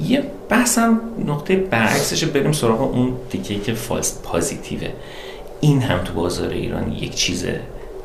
یه 0.00 0.22
بحثم 0.48 1.00
نقطه 1.26 1.56
برعکسش 1.56 2.24
بریم 2.24 2.52
سراغ 2.52 2.80
اون 2.80 3.12
دیگه 3.30 3.60
که 3.60 3.72
false 3.74 4.20
positive 4.22 4.75
ه. 4.75 4.88
این 5.60 5.82
هم 5.82 6.04
تو 6.04 6.12
بازار 6.12 6.50
ایران 6.50 6.92
یک 6.92 7.14
چیز 7.14 7.46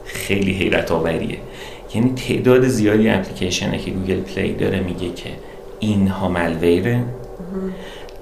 خیلی 0.06 0.52
حیرت 0.52 0.92
آوریه 0.92 1.38
یعنی 1.96 2.14
تعداد 2.16 2.68
زیادی 2.68 3.10
اپلیکیشنه 3.10 3.78
که 3.78 3.92
گوگل 3.92 4.22
پلی 4.22 4.54
داره 4.54 4.80
میگه 4.80 5.14
که 5.14 5.30
اینها 5.80 6.30
ملویره. 6.30 7.04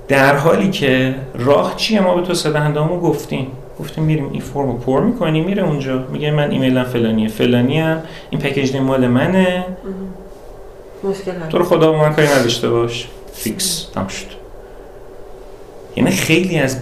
در 0.07 0.35
حالی 0.35 0.69
که 0.69 1.15
راه 1.35 1.75
چیه 1.75 2.01
ما 2.01 2.15
به 2.15 2.21
تو 2.27 2.33
صدهندامو 2.33 2.99
گفتیم. 2.99 3.47
گفتیم 3.79 4.03
میریم 4.03 4.29
این 4.31 4.41
فرمو 4.41 4.77
پر 4.77 5.01
می‌کنیم 5.01 5.45
میره 5.45 5.63
اونجا. 5.63 6.03
میگه 6.11 6.31
من 6.31 6.51
ایمیلم 6.51 6.83
فلانیه. 6.83 7.27
فلانی 7.27 7.79
هم 7.79 8.01
این 8.29 8.41
پکیج 8.41 8.75
مال 8.75 9.07
منه. 9.07 9.65
مشکل 11.03 11.31
تو 11.49 11.57
رو 11.57 11.63
خدا 11.63 11.93
من 11.93 12.13
کاری 12.13 12.27
نداشته 12.27 12.69
باش. 12.69 13.07
فیکس 13.33 13.87
تم 13.95 14.07
شد. 14.07 14.25
یعنی 15.95 16.11
خیلی 16.11 16.59
از 16.59 16.77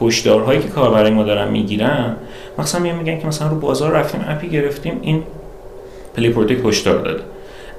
هشدارهایی 0.00 0.60
که 0.60 0.68
کاربرای 0.68 1.10
ما 1.10 1.22
دارن 1.22 1.48
می‌گیرن 1.48 2.16
مثلا 2.58 2.80
میگن 2.80 3.20
که 3.20 3.26
مثلا 3.26 3.48
رو 3.48 3.56
بازار 3.56 3.92
رفتیم 3.92 4.24
اپی 4.28 4.48
گرفتیم 4.48 4.98
این 5.02 5.22
Play 6.16 6.30
Protect 6.30 6.66
هشدار 6.66 6.98
داده. 6.98 7.22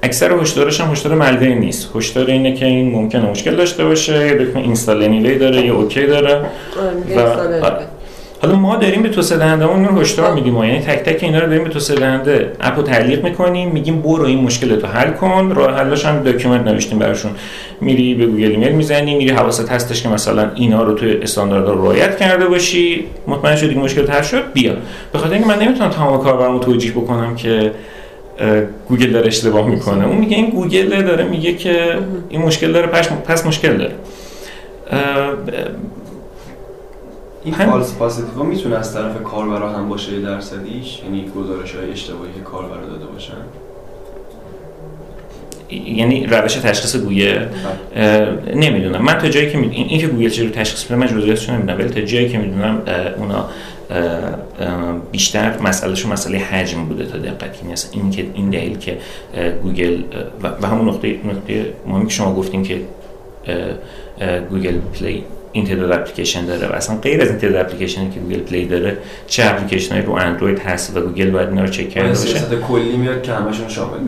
اکثر 0.02 0.32
هشدارش 0.32 0.80
هم 0.80 0.90
هشدار 0.90 1.14
malware 1.14 1.49
ی 1.49 1.54
نیست. 1.54 1.90
هشدار 1.96 2.26
اینه 2.26 2.54
که 2.54 2.66
این 2.66 2.92
ممکنه 2.92 3.30
مشکل 3.30 3.56
داشته 3.56 3.84
باشه 3.84 4.26
یا 4.26 4.44
دکمه 4.44 4.62
install 4.62 5.02
anyway 5.02 5.38
داره 5.38 5.66
یا 5.66 5.76
OK 5.76 6.06
داره. 6.06 6.40
و 7.16 7.70
حالا 8.42 8.56
ما 8.56 8.76
داریم 8.76 9.02
به 9.02 9.08
توسعه 9.08 9.38
دهندمون 9.38 9.84
رو 9.84 10.00
هشدار 10.00 10.34
میدیم 10.34 10.64
یعنی 10.64 10.78
تک 10.78 10.98
تک 10.98 11.24
اینا 11.24 11.38
رو 11.38 11.46
داریم 11.46 11.64
به 11.64 11.70
توسعه 11.70 11.96
دهنده 11.96 12.52
اپو 12.60 12.82
تعلیق 12.82 13.24
می‌کنیم 13.24 13.70
میگیم 13.70 14.02
برو 14.02 14.24
این 14.24 14.38
مشکل 14.38 14.76
تو 14.76 14.86
حل 14.86 15.10
کن 15.10 15.52
راه 15.54 15.76
حلش 15.76 16.04
هم 16.04 16.22
document 16.22 16.66
نوشتیم 16.66 16.98
براشون. 16.98 17.30
میری 17.80 18.14
به 18.14 18.26
گوگل 18.26 18.50
ایمیل 18.50 18.72
می‌زنی 18.72 19.14
میری 19.14 19.30
حواست 19.30 19.72
هستش 19.72 20.02
که 20.02 20.08
مثلا 20.08 20.50
اینا 20.54 20.82
رو 20.82 20.94
توی 20.94 21.12
استانداردها 21.12 21.72
رعایت 21.72 22.18
کرده 22.18 22.46
باشی 22.46 23.04
مطمئن 23.26 23.56
شدی 23.56 23.74
که 23.74 23.80
مشکل 23.80 24.06
حل 24.06 24.22
شد 24.22 24.52
بیا. 24.52 24.72
به 25.12 25.18
خاطر 25.18 25.32
اینکه 25.32 25.48
من 25.48 25.58
نمی‌تونم 25.58 25.90
تمام 25.90 26.22
کاربرامو 26.22 26.58
توجیه 26.58 26.92
بکنم 26.92 27.36
که 27.36 27.72
گوگل 28.88 29.10
داره 29.10 29.26
اشتباه 29.26 29.68
می‌کنه. 29.68 30.06
اون 30.06 30.16
میگه 30.16 30.36
این 30.36 30.50
گوگل 30.50 31.02
داره 31.02 31.24
میگه 31.24 31.54
که 31.54 31.98
این 32.28 32.42
مشکل 32.42 32.72
داره 32.72 32.86
پس 33.26 33.46
مشکل 33.46 33.76
داره. 33.76 33.92
این 37.44 37.54
false 37.54 37.94
positive 37.94 38.42
می‌تونه 38.42 38.76
از 38.76 38.94
طرف 38.94 39.22
کاربرا 39.22 39.70
هم 39.72 39.88
باشه 39.88 40.20
درصدیش؟ 40.20 40.98
یعنی 41.04 41.30
گزارش 41.36 41.74
های 41.74 41.90
اشتباهی 41.92 42.32
که 42.32 42.40
کاربرا 42.40 42.86
داده 42.86 43.06
باشن. 43.06 43.32
یعنی 45.70 46.26
روش 46.26 46.54
تشخیص 46.54 46.96
گوگل؟ 46.96 47.46
بله. 47.94 48.54
نمی‌دونم. 48.54 49.02
من 49.02 49.18
تا 49.18 49.28
جایی 49.28 49.50
که 49.50 49.58
می... 49.58 49.68
این 49.70 50.00
که 50.00 50.06
گوگل 50.06 50.28
چجوری 50.28 50.50
تشخیص 50.50 50.84
بده 50.84 50.96
من 50.96 51.06
جزئیاتش 51.06 51.48
نمی‌دونم. 51.50 51.78
ولی 51.78 51.88
تا 51.88 52.00
جایی 52.00 52.28
که 52.28 52.38
می‌دونم 52.38 52.82
اونا 53.18 53.48
بیشتر 55.12 55.58
مسئلهشون 55.58 56.12
مسئله 56.12 56.38
حجم 56.38 56.84
بوده 56.84 57.06
تا 57.06 57.18
دقت 57.18 57.62
یعنی 57.62 57.74
این 57.92 58.10
که 58.10 58.26
این 58.34 58.50
دلیل 58.50 58.78
که 58.78 58.98
گوگل 59.62 60.02
و 60.62 60.66
همون 60.66 60.88
نقطه 60.88 61.20
نقطه 61.24 61.72
مهمی 61.86 62.06
که 62.06 62.12
شما 62.12 62.34
گفتیم 62.34 62.62
که 62.62 62.80
گوگل 64.50 64.78
پلی 64.94 65.24
این 65.52 65.66
تعداد 65.66 65.92
اپلیکیشن 65.92 66.46
داره 66.46 66.68
و 66.68 66.72
اصلا 66.72 66.96
غیر 66.96 67.22
از 67.22 67.28
این 67.28 67.38
تعداد 67.38 67.66
اپلیکیشنی 67.66 68.10
که 68.10 68.20
گوگل 68.20 68.38
پلی 68.38 68.66
داره 68.66 68.96
چه 69.26 69.44
اپلیکیشن 69.46 70.02
رو 70.02 70.12
اندروید 70.12 70.58
هست 70.58 70.96
و 70.96 71.00
گوگل 71.00 71.30
باید 71.30 71.48
اینا 71.48 71.62
رو 71.62 71.68
چک 71.68 71.90
کرده 71.90 72.08
باشه؟ 72.08 72.40
کلی 72.68 72.96
میاد 72.96 73.22
که 73.22 73.32
همشون 73.32 73.68
شامل 73.68 73.98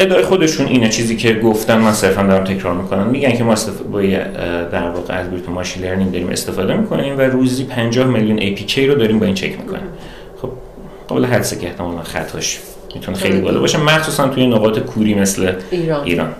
ادعای 0.00 0.22
خودشون 0.22 0.66
اینه 0.66 0.88
چیزی 0.88 1.16
که 1.16 1.34
گفتن 1.34 1.78
من 1.78 1.92
صرفا 1.92 2.22
دارم 2.22 2.44
تکرار 2.44 2.74
می‌کنم. 2.74 3.06
میگن 3.06 3.32
که 3.32 3.44
ما 3.44 3.54
با 3.92 4.00
در 4.72 4.90
واقع 4.90 5.14
از 5.14 5.30
بیرتو 5.30 5.52
machine 5.52 5.84
learning 5.84 6.12
داریم 6.12 6.28
استفاده 6.28 6.74
می‌کنیم 6.74 7.18
و 7.18 7.20
روزی 7.20 7.64
50 7.64 8.06
میلیون 8.06 8.56
APK 8.56 8.78
رو 8.78 8.94
داریم 8.94 9.18
با 9.18 9.26
این 9.26 9.34
چک 9.34 9.60
می‌کنیم. 9.60 9.88
خب 10.42 10.50
قابل 11.08 11.24
حدسه 11.24 11.58
که 11.58 11.66
احتمالاً 11.66 12.02
خطاش 12.02 12.60
می‌تونه 12.94 13.16
خیلی 13.16 13.40
بالا 13.40 13.60
باشه 13.60 13.78
مخصوصا 13.78 14.28
توی 14.28 14.46
نقاط 14.46 14.78
کوری 14.78 15.14
مثل 15.14 15.52
ایران, 15.70 16.04
ایران. 16.04 16.30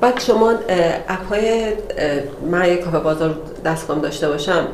بعد 0.00 0.20
شما 0.20 0.50
اپ 1.08 1.28
های 1.28 1.72
من 2.50 2.72
یک 2.72 2.80
کافه 2.80 2.98
بازار 2.98 3.36
دستگاه 3.64 3.98
داشته 3.98 4.28
باشم 4.28 4.66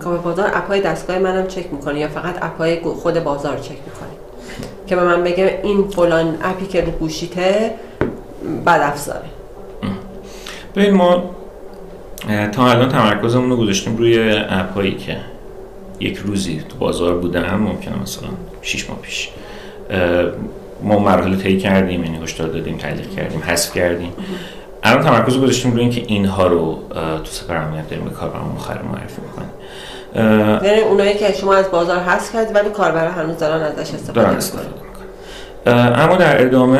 کافه 0.00 0.22
بازار 0.22 0.50
اپ 0.54 0.68
های 0.68 0.80
دستگاه 0.80 1.18
منم 1.18 1.46
چک 1.46 1.72
می‌کنه 1.72 2.00
یا 2.00 2.08
فقط 2.08 2.42
اپ 2.42 2.58
های 2.58 2.80
خود 2.80 3.24
بازار 3.24 3.58
چک 3.58 3.70
می‌کنه 3.70 4.10
که 4.86 4.96
به 4.96 5.04
من 5.04 5.24
بگه 5.24 5.60
این 5.62 5.88
فلان 5.88 6.38
اپی 6.42 6.66
که 6.66 6.80
رو 6.80 6.90
گوشیته 6.90 7.74
بد 8.66 8.80
افزاره. 8.82 9.24
ببین 10.76 10.94
ما 10.94 11.30
تا 12.52 12.70
الان 12.70 12.88
تمرکزمون 12.88 13.50
رو 13.50 13.56
گذاشتیم 13.56 13.96
روی 13.96 14.32
اپ 14.48 14.74
هایی 14.74 14.94
که 14.94 15.16
یک 16.00 16.16
روزی 16.16 16.64
تو 16.68 16.76
بازار 16.78 17.18
بودن 17.18 17.54
ممکنه 17.54 18.02
مثلا 18.02 18.28
6 18.62 18.90
ماه 18.90 18.98
پیش. 18.98 19.28
ما 20.82 20.98
مرحله 20.98 21.36
طی 21.36 21.58
کردیم 21.58 22.04
یعنی 22.04 22.22
هشدار 22.22 22.48
دادیم 22.48 22.76
تعلیق 22.76 23.10
کردیم 23.10 23.42
حذف 23.46 23.74
کردیم. 23.74 24.12
الان 24.82 25.04
تمرکز 25.04 25.36
گذاشتیم 25.36 25.72
روی 25.72 25.80
اینکه 25.80 26.02
اینها 26.06 26.46
رو 26.46 26.78
تو 26.94 27.24
سپر 27.24 27.56
امنیت 27.56 27.90
داریم 27.90 28.04
به 28.04 28.10
کاربران 28.10 28.48
مخرب 28.56 28.84
معرفی 28.84 29.22
می‌کنیم. 29.22 29.50
یعنی 30.64 30.80
اونایی 30.80 31.14
که 31.14 31.32
شما 31.32 31.54
از 31.54 31.70
بازار 31.70 31.98
هست 31.98 32.32
کرد 32.32 32.54
ولی 32.54 32.70
کاربرا 32.70 33.10
هنوز 33.10 33.38
دارن 33.38 33.62
ازش 33.62 33.94
استفاده 33.94 34.22
دارن 34.22 34.36
استفاده 34.36 34.68
اما 35.66 36.16
در 36.16 36.46
ادامه 36.46 36.78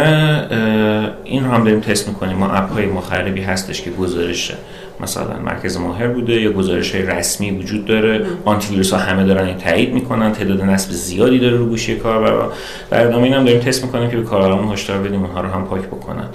این 1.24 1.44
رو 1.44 1.50
هم 1.50 1.64
داریم 1.64 1.80
تست 1.80 2.08
می‌کنیم. 2.08 2.36
ما 2.36 2.48
اپ 2.48 2.72
های 2.72 2.86
مخربی 2.86 3.42
هستش 3.42 3.82
که 3.82 3.90
گزارش 3.90 4.52
مثلا 5.00 5.38
مرکز 5.44 5.76
ماهر 5.76 6.08
بوده 6.08 6.32
یا 6.32 6.52
گزارش 6.52 6.94
های 6.94 7.02
رسمی 7.02 7.50
وجود 7.50 7.84
داره. 7.86 8.26
آنتی 8.44 8.68
ویروس 8.70 8.92
ها 8.92 8.98
همه 8.98 9.24
دارن 9.24 9.46
این 9.46 9.56
تایید 9.56 9.94
می‌کنن. 9.94 10.32
تعداد 10.32 10.62
نصب 10.62 10.90
زیادی 10.90 11.38
داره 11.38 11.56
رو 11.56 11.66
گوشی 11.66 11.96
کاربرا. 11.96 12.52
در 12.90 13.06
ادامه 13.06 13.24
این 13.24 13.34
هم 13.34 13.44
داریم 13.44 13.60
تست 13.60 13.84
می‌کنیم 13.84 14.10
که 14.10 14.16
به 14.16 14.22
کاربران 14.22 14.72
هشدار 14.72 14.98
بدیم 14.98 15.22
اونها 15.22 15.40
رو 15.40 15.48
هم 15.48 15.64
پاک 15.64 15.82
بکنن. 15.82 16.26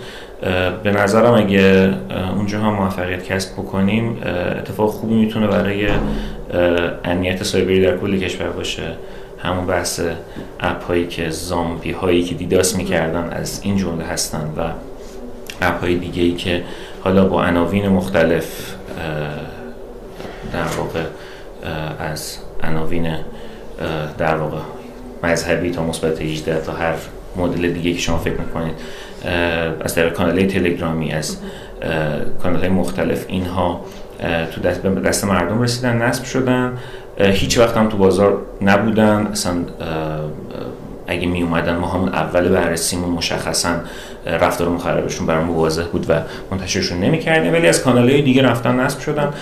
به 0.84 0.92
نظرم 0.92 1.34
اگه 1.34 1.94
اونجا 2.36 2.60
هم 2.60 2.74
موفقیت 2.74 3.24
کسب 3.24 3.54
بکنیم 3.54 4.18
اتفاق 4.60 4.90
خوبی 4.90 5.14
می‌تونه 5.14 5.48
برای 5.48 5.88
امنیت 7.06 7.44
سایبری 7.44 7.82
در 7.82 7.98
کل 7.98 8.20
کشور 8.20 8.50
باشه. 8.50 8.84
همون 9.40 9.66
بحث 9.66 10.02
اپ 10.60 10.84
هایی 10.84 11.08
که 11.08 11.30
زامبی 11.30 11.92
هایی 11.92 12.24
که 12.24 12.36
دیداس 12.36 12.76
می‌کردن 12.76 13.30
از 13.32 13.62
این 13.64 13.78
جمله 13.78 14.06
هستن 14.06 14.54
و 14.58 14.62
اپ 15.62 15.82
های 15.82 15.96
دیگه 15.96 16.24
ای 16.24 16.32
که 16.32 16.64
حالا 17.04 17.26
با 17.26 17.44
عناوین 17.44 17.88
مختلف 17.88 18.76
در 20.54 20.66
واقع 20.78 21.04
از 22.00 22.38
عناوین 22.64 23.16
در 24.18 24.36
واقع 24.36 24.58
مذهبی 25.24 25.72
تا 25.72 25.84
مثبت 25.84 26.22
18 26.22 26.62
تا 26.62 26.72
هر 26.72 26.94
مدل 27.38 27.72
دیگه 27.72 27.94
که 27.94 28.00
شما 28.00 28.18
فکر 28.18 28.38
می‌کنید. 28.40 28.76
از 29.82 29.96
طریق 29.96 30.14
کانال 30.14 30.46
تلگرامی 30.46 31.12
از 31.12 31.38
کانال 32.44 32.60
های 32.60 32.70
مختلف. 32.70 33.26
اینها 33.28 33.82
تو 34.52 34.62
دست, 34.62 34.84
دست 34.84 35.24
مردم 35.26 35.62
رسیدن 35.62 35.98
نصب 35.98 36.24
شدن. 36.24 36.78
هیچ 37.18 37.58
وقت 37.58 37.78
هم 37.78 37.90
تو 37.90 37.98
بازار 37.98 38.42
نبودن. 38.62 39.28
اصلا 39.32 39.56
اگه 41.08 41.28
می 41.28 41.42
اومدن 41.42 41.76
ما 41.76 41.88
همون 41.88 42.10
اول 42.10 42.50
بررسیمون 42.50 43.10
مشخصا 43.10 43.70
رفتار 44.26 44.70
مخربشون 44.70 45.28
برامون 45.28 45.56
واضح 45.56 45.84
بود 45.84 46.06
و 46.10 46.14
منتشرشون 46.52 47.00
نمی‌کردیم. 47.00 47.54
ولی 47.54 47.68
از 47.68 47.84
کانال 47.84 48.10
های 48.10 48.22
دیگه 48.22 48.44
رفتن 48.44 48.80
نصب 48.80 49.00
شدن 49.00 49.34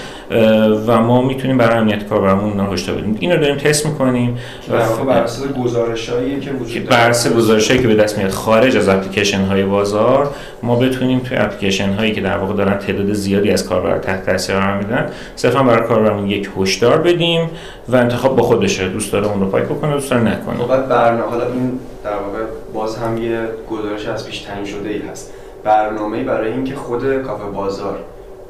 و 0.87 1.01
ما 1.01 1.21
می‌تونیم 1.21 1.57
برای 1.57 1.77
امنیت 1.77 2.07
کاربرمون 2.07 2.49
اونها 2.49 2.73
هشدار 2.73 2.95
بدیم. 2.95 3.17
اینو 3.19 3.37
داریم 3.37 3.55
تست 3.55 3.85
می‌کنیم. 3.85 4.37
و 4.69 5.03
بر 5.05 5.21
اساس 5.21 5.47
گزارشایی 5.47 6.39
که 6.39 6.51
وجود 6.51 6.85
بر 6.85 7.09
اساس 7.09 7.33
گزارشایی 7.33 7.79
که 7.79 7.87
به 7.87 7.95
دست 7.95 8.17
میاد 8.17 8.31
خارج 8.31 8.77
از 8.77 8.89
اپلیکیشن 8.89 9.45
های 9.45 9.63
بازار 9.63 10.29
ما 10.63 10.75
بتونیم 10.75 11.19
توی 11.19 11.37
اپلیکیشن 11.37 11.93
هایی 11.93 12.11
که 12.11 12.21
در 12.21 12.37
واقع 12.37 12.53
دارن 12.53 12.77
تعداد 12.77 13.13
زیادی 13.13 13.51
از 13.51 13.69
کاربر 13.69 13.97
تحت 13.97 14.25
تاثیر 14.25 14.55
قرار 14.55 14.77
میدن 14.77 15.09
صرفا 15.35 15.63
برای 15.63 15.87
کاربرمون 15.87 16.27
یک 16.27 16.49
هشدار 16.57 16.97
بدیم 16.97 17.49
و 17.89 17.95
انتخاب 17.95 18.35
با 18.35 18.43
خودشه. 18.43 18.87
دوست 18.87 19.11
داره 19.11 19.27
اون 19.27 19.39
رو 19.39 19.45
پاک 19.45 19.63
بکنه 19.63 19.93
دوست 19.93 20.09
داره 20.09 20.21
نکنه. 20.23 20.57
خب 20.57 20.89
برنامه 20.89 21.23
حالا 21.31 21.45
این 21.45 21.79
در 22.03 22.11
واقع 22.11 22.39
باز 22.73 22.97
هم 22.97 23.17
یه 23.17 23.39
گزارش 23.69 24.07
از 24.07 24.27
پیش 24.27 24.39
تعیین 24.39 24.65
شده 24.65 24.89
ای 24.89 25.01
هست. 25.11 25.33
برنامه 25.63 26.23
برای 26.23 26.51
اینکه 26.51 26.75
خود 26.75 27.21
کافه 27.21 27.45
بازار 27.45 27.99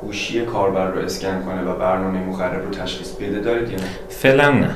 گوشی 0.02 0.42
کاربر 0.42 0.92
رو 0.92 1.00
اسکن 1.00 1.42
کنه 1.46 1.72
و 1.72 1.76
برنامه 1.80 2.20
مخرب 2.20 2.66
رو 2.66 2.70
تشخیص 2.70 3.12
بده 3.12 3.40
دارید 3.40 3.70
یا 3.70 3.76
نه؟ 3.76 3.84
فعلا 4.10 4.52
نه. 4.52 4.76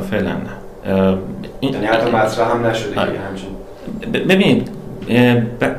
فعلا 0.00 0.32
نه. 0.32 1.18
یعنی 1.62 1.86
حتی 1.86 2.10
مطرح 2.10 2.50
هم 2.50 2.66
نشده 2.66 3.00
آره. 3.00 3.18
همچین 3.18 3.48
ببینید 4.12 4.70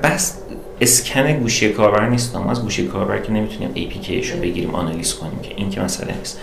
بس 0.04 0.42
اسکن 0.82 1.34
گوشی 1.34 1.70
کاربر 1.70 2.10
نیست. 2.10 2.36
ما 2.36 2.52
از 2.52 2.62
گوشی 2.62 2.88
کاربر 2.88 3.20
که 3.20 3.32
نمی‌تونیم 3.32 3.72
APK 3.76 4.32
رو 4.32 4.40
بگیریم 4.40 4.76
آنالیز 4.76 5.14
کنیم 5.14 5.40
که 5.44 5.54
این 5.56 5.70
که 5.70 5.82
مسئله 5.82 6.14
نیست. 6.18 6.40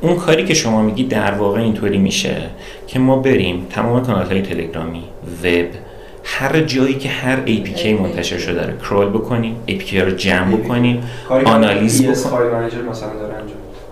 اون 0.00 0.16
کاری 0.16 0.44
که 0.44 0.54
شما 0.54 0.82
میگی 0.82 1.04
در 1.04 1.32
واقع 1.32 1.60
اینطوری 1.60 1.98
میشه 1.98 2.36
که 2.86 2.98
ما 2.98 3.16
بریم 3.16 3.66
تمام 3.70 4.02
کانال 4.02 4.26
های 4.26 4.42
تلگرامی 4.42 5.04
وب 5.44 5.68
هر 6.30 6.60
جایی 6.60 6.94
که 6.94 7.08
هر 7.08 7.46
APK 7.46 7.86
منتشر 7.86 8.38
شده 8.38 8.66
رو 8.66 8.76
کرول 8.78 9.08
بکنیم 9.08 9.56
APK 9.68 9.94
رو 9.94 10.10
جمع 10.10 10.56
بکنیم 10.56 11.02
آنالیز 11.44 12.02
بکنیم 12.02 12.18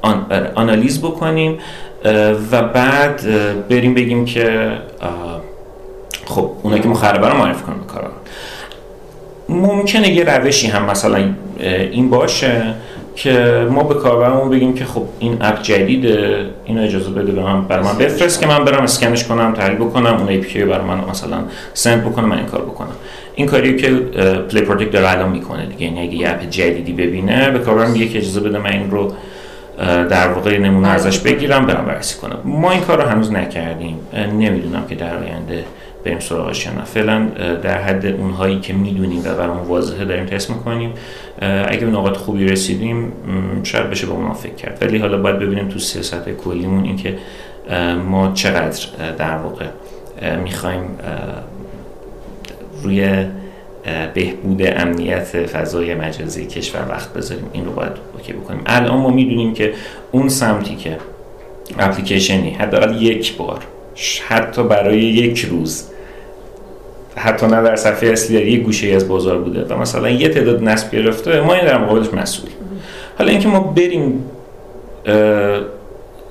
آره، 0.03 0.53
آنالیز 0.55 0.99
بکنیم 0.99 1.59
و 2.53 2.63
بعد 2.63 3.23
بریم 3.69 3.95
بگیم 3.95 4.25
که 4.25 4.71
خب 6.27 6.51
اونایی 6.63 6.83
که 6.83 6.89
مخربه 6.89 7.29
رو 7.29 7.37
معرفی 7.37 7.63
کنیم 7.63 7.85
کاربرا. 7.85 8.11
ممکنه 9.49 10.09
یه 10.09 10.25
روشی 10.25 10.67
هم 10.67 10.85
مثلا 10.85 11.29
این 11.61 12.11
باشه. 12.11 12.75
که 13.17 13.67
ما 13.71 13.83
به 13.83 13.95
کاربرمون 13.95 14.51
بگیم 14.51 14.75
که 14.75 14.85
خب 14.85 15.03
این 15.19 15.37
اپ 15.41 15.63
جدیده 15.63 16.47
اینو 16.65 16.83
اجازه 16.83 17.11
بده 17.11 17.33
به 17.33 17.43
من 17.43 17.65
برای 17.65 17.85
من 17.85 17.99
بفرست 17.99 18.41
که 18.41 18.47
من 18.47 18.65
برم 18.65 18.83
اسکنش 18.83 19.25
کنم 19.25 19.53
تحلیل 19.53 19.77
بکنم 19.77 20.17
اون 20.17 20.43
APK 20.43 20.57
برای 20.57 20.85
من 20.85 21.01
مثلا 21.11 21.39
send 21.75 22.05
بکنم 22.05 22.29
من 22.29 22.37
این 22.37 22.47
کار 22.47 22.63
بکنم. 22.63 22.93
این 23.35 23.47
کاری 23.47 23.77
که 23.77 23.91
Play 24.51 24.61
Protect 24.61 24.91
داره 24.91 25.11
الان 25.11 25.29
می‌کنه 25.29 25.67
دیگه. 25.67 25.83
یعنی 25.83 26.01
اگه 26.01 26.31
اپ 26.31 26.51
جدیدی 26.51 26.93
ببینه 26.93 27.51
به 27.51 27.59
کاربر 27.59 27.87
میگه 27.87 28.09
که 28.09 28.19
اجازه 28.19 28.41
بده 28.41 28.59
من 28.59 28.73
این 28.73 28.91
رو 28.91 29.13
در 30.09 30.29
واقع 30.29 30.59
نمونه 30.59 30.89
ازش 30.89 31.19
بگیرم 31.19 31.67
برم 31.67 31.85
بررسی 31.85 32.19
کنم. 32.19 32.39
ما 32.45 32.71
این 32.71 32.81
کار 32.81 33.03
رو 33.03 33.09
هنوز 33.09 33.33
نکردیم. 33.33 33.99
نمی‌دونم 34.39 34.85
که 34.89 34.95
در 34.95 35.17
آینده 35.17 35.65
بریم 36.07 36.19
سراغش 36.19 36.67
نه. 36.67 36.85
فعلا 36.85 37.27
در 37.63 37.83
حد 37.83 38.07
اونهایی 38.07 38.61
که 38.61 38.73
می‌دونیم 38.73 39.21
و 39.25 39.35
برامون 39.35 39.67
واضحه 39.67 40.05
داریم 40.05 40.27
تست 40.27 40.51
می‌کنیم. 40.51 40.93
اگه 41.69 41.87
به 41.87 41.91
نقاط 41.91 42.17
خوبی 42.17 42.45
رسیدیم 42.45 43.13
شاید 43.63 43.91
بشه 43.91 44.07
با 44.07 44.15
اون 44.15 44.33
فکر 44.33 44.55
کرد. 44.55 44.79
ولی 44.81 44.99
حالا 44.99 45.23
باید 45.23 45.39
ببینیم 45.39 45.69
تو 45.69 45.79
سیاست 45.79 46.29
کلیمون 46.45 46.85
اینکه 46.85 47.19
ما 48.09 48.33
چقدر 48.35 48.87
در 49.19 49.37
واقع 49.37 49.65
می‌خوایم 50.45 50.99
روی 52.83 53.25
بهبود 54.15 54.63
امنیت 54.63 55.47
فضای 55.47 55.95
مجازی 55.95 56.47
کشور 56.47 56.87
وقت 56.89 57.13
بذاریم. 57.13 57.51
این 57.53 57.65
رو 57.65 57.73
باید 57.73 57.93
اوکی 58.15 58.33
بکنیم. 58.33 58.61
الان 58.67 58.99
ما 58.99 59.11
می‌دونیم 59.11 59.55
که 59.55 59.73
اون 60.13 60.29
سمتی 60.29 60.77
که 60.77 60.97
اپلیکیشنی 61.79 62.51
حداقل 62.51 63.03
یک 63.03 63.37
بار 63.37 63.59
حتی 64.29 64.63
برای 64.63 64.99
یک 64.99 65.39
روز 65.39 65.85
حتی 67.17 67.47
نه 67.47 67.63
در 67.63 67.77
صفحه 67.77 68.11
اصلی 68.11 68.37
در 68.37 68.47
یک 68.47 68.63
گوشه 68.63 68.89
از 68.89 69.09
بازار 69.09 69.39
بوده 69.39 69.65
و 69.65 69.79
مثلا 69.79 70.11
یه 70.11 70.29
تعداد 70.29 70.63
نصب 70.63 70.91
گرفته 70.91 71.41
ما 71.41 71.55
این 71.55 71.65
در 71.65 71.79
مقابلش 71.79 72.15
مسئول. 72.15 72.51
حالا 73.19 73.31
اینکه 73.31 73.49
ما 73.49 73.61
بریم 73.61 74.25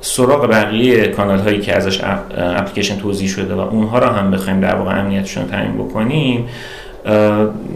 سراغ 0.02 0.50
بقیه 0.50 1.08
کانال 1.08 1.40
هایی 1.40 1.60
که 1.60 1.76
ازش 1.76 2.02
اپلیکیشن 2.38 2.98
توضیح 2.98 3.28
شده 3.28 3.54
و 3.54 3.60
اونها 3.60 4.00
را 4.00 4.10
هم 4.10 4.32
بخوایم 4.32 4.60
در 4.60 4.76
واقع 4.76 5.00
امنیتشون 5.00 5.48
تعیین 5.48 5.78
بکنیم 5.78 6.50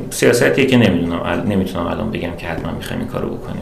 سیاستیه 0.09 0.65
که 0.65 0.77
نمی‌دونم 0.77 1.43
نمی‌تونم 1.47 1.87
الان 1.87 2.11
بگم 2.11 2.35
که 2.37 2.47
حتما 2.47 2.71
می‌خوایم 2.71 3.01
این 3.01 3.09
کارو 3.09 3.27
بکنیم 3.27 3.61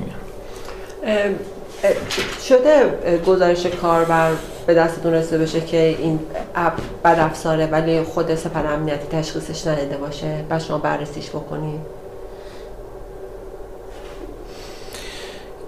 شده 2.49 2.83
گزارش 3.25 3.65
کاربر 3.65 4.31
به 4.67 4.73
دستتون 4.73 5.13
رسیده 5.13 5.37
بشه 5.37 5.61
که 5.61 5.95
این 5.99 6.19
اپ 6.55 6.73
بد 7.03 7.19
افزاره 7.19 7.65
ولی 7.65 8.03
خود 8.03 8.35
سپر 8.35 8.65
امنیتی 8.65 9.07
تشخیصش 9.17 9.67
نداده 9.67 9.97
باشه 9.97 10.43
و 10.49 10.59
شما 10.59 10.77
بررسیش 10.77 11.29
بکنید 11.29 11.79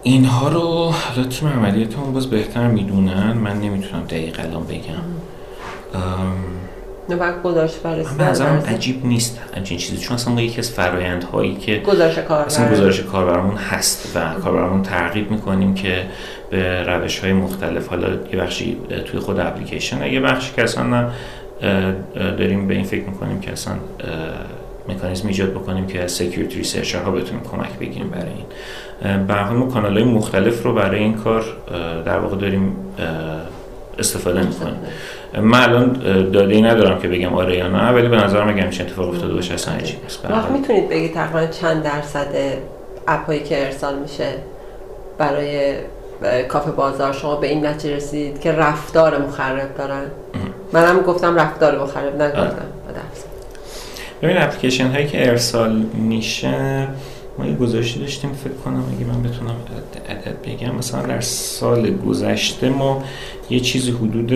اینها 0.04 0.50
رو 0.50 0.92
حالا 0.92 1.28
تیم 1.28 1.48
عملیاتمون 1.48 2.14
باز 2.14 2.28
بهتر 2.28 2.68
می‌دونن. 2.68 3.34
من 3.34 3.62
نمی‌تونم 3.62 4.04
دقیق 4.04 4.40
الان 4.40 4.64
بگم. 4.64 5.04
نه 7.10 7.16
بعد 7.16 7.44
گزارش 7.44 7.76
بررسی 7.76 8.44
من 8.44 8.62
عجیب 8.62 9.06
نیست. 9.06 9.40
همچین 9.58 9.78
چیزی. 9.78 9.98
چون 9.98 10.16
اصلا 10.16 10.42
یکی 10.42 10.60
از 10.60 10.72
فرایندهایی 10.72 11.56
که 11.56 11.78
گزارش 11.78 12.18
کاربر. 12.18 12.46
اصلا 12.46 12.72
گزارش 12.72 13.02
کاربرمون 13.02 13.56
هست 13.56 14.12
و 14.16 14.34
کاربرمون 14.34 14.84
ترغیب 14.84 15.32
می‌کنیم 15.32 15.74
که 15.74 16.06
به 16.50 16.84
روش 16.84 17.20
های 17.20 17.34
مختلف 17.34 17.88
حالا 17.88 18.08
یه 18.10 18.40
بخشی 18.40 18.78
توی 19.06 19.20
خود 19.20 19.40
اپلیکیشن 19.40 20.06
یه 20.06 20.20
بخشی 20.20 20.54
که 20.56 20.64
اصلا 20.64 21.10
داریم 22.16 22.68
به 22.68 22.74
این 22.74 22.84
فکر 22.84 23.04
می‌کنیم 23.04 23.40
که 23.40 23.52
اصلا 23.52 23.74
مکانیزم 24.90 25.28
ایجاد 25.28 25.52
بکنیم 25.52 25.88
که 25.88 26.04
از 26.04 26.12
security 26.12 26.58
researcher 26.58 27.02
ها 27.04 27.12
بتونیم 27.12 27.44
کمک 27.44 27.80
بگیریم 27.80 28.10
برای 28.10 28.32
این. 28.32 29.28
به 29.28 29.50
ما 29.54 29.66
کانال 29.66 29.94
های 29.98 30.04
مختلف 30.04 30.64
رو 30.64 30.74
برای 30.74 31.00
این 31.00 31.14
کار 31.14 31.44
در 32.06 32.20
واقع 32.20 32.36
داریم 32.36 32.76
استفاده 34.00 34.44
می‌کنیم. 34.44 34.78
من 35.34 35.64
الان 35.64 35.94
داده 36.32 36.56
ای 36.56 36.62
ندارم 36.62 37.00
که 37.00 37.08
بگم 37.08 37.34
آره 37.34 37.58
یا 37.58 37.68
نه 37.68 37.90
ولی 37.92 38.08
به 38.08 38.18
نظرم 38.18 38.50
اگه 38.50 38.62
همچین 38.62 38.86
اتفاق 38.86 39.10
افتاده 39.10 39.34
باشه 39.34 39.54
اصلا 39.54 39.76
نیست. 39.76 40.26
وقت 40.30 40.52
می‌تونید 40.52 40.90
بگید 40.90 41.14
تقریبا 41.14 41.52
چند 41.52 41.84
درصد 41.84 42.28
اپایی 43.08 43.44
که 43.44 43.66
ارسال 43.66 44.00
میشه 44.00 44.26
برای 45.18 45.74
کافه 46.48 46.72
بازار؟ 46.72 47.14
شما 47.14 47.36
به 47.36 47.48
این 47.48 47.66
نتیجه 47.66 47.96
رسید 47.96 48.40
که 48.40 48.52
رفتار 48.52 49.18
مخرب 49.18 49.78
دارن؟ 49.78 50.04
منم 50.74 51.00
گفتم 51.00 51.36
رفتار 51.36 51.84
مخرب 51.84 52.22
نگفتم. 52.22 52.66
ببین 54.22 54.38
اپلیکیشن 54.38 54.92
هایی 54.92 55.08
که 55.08 55.30
ارسال 55.30 55.72
میشه 55.94 56.88
ما 57.38 57.46
یه 57.46 57.56
گذاشته 57.56 58.00
داشتیم 58.00 58.34
فکر 58.34 58.54
کنم 58.54 58.84
اگه 58.98 59.06
من 59.06 59.24
بتونم 59.24 59.56
عدد 60.10 60.36
بگم. 60.46 60.76
مثلا 60.76 61.02
در 61.02 61.22
سال 61.22 61.98
گذشته 61.98 62.70
ما 62.70 63.04
یه 63.50 63.60
چیزی 63.60 63.92
حدود 63.92 64.32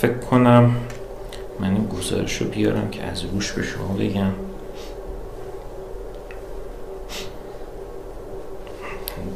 فکر 0.00 0.18
کنم 0.30 0.74
من 1.60 1.74
این 1.74 1.86
گزارش 1.86 2.36
رو 2.36 2.48
بیارم 2.48 2.90
که 2.90 3.02
از 3.02 3.24
روش 3.24 3.52
به 3.52 3.62
شما 3.62 3.94
بگم. 4.00 4.32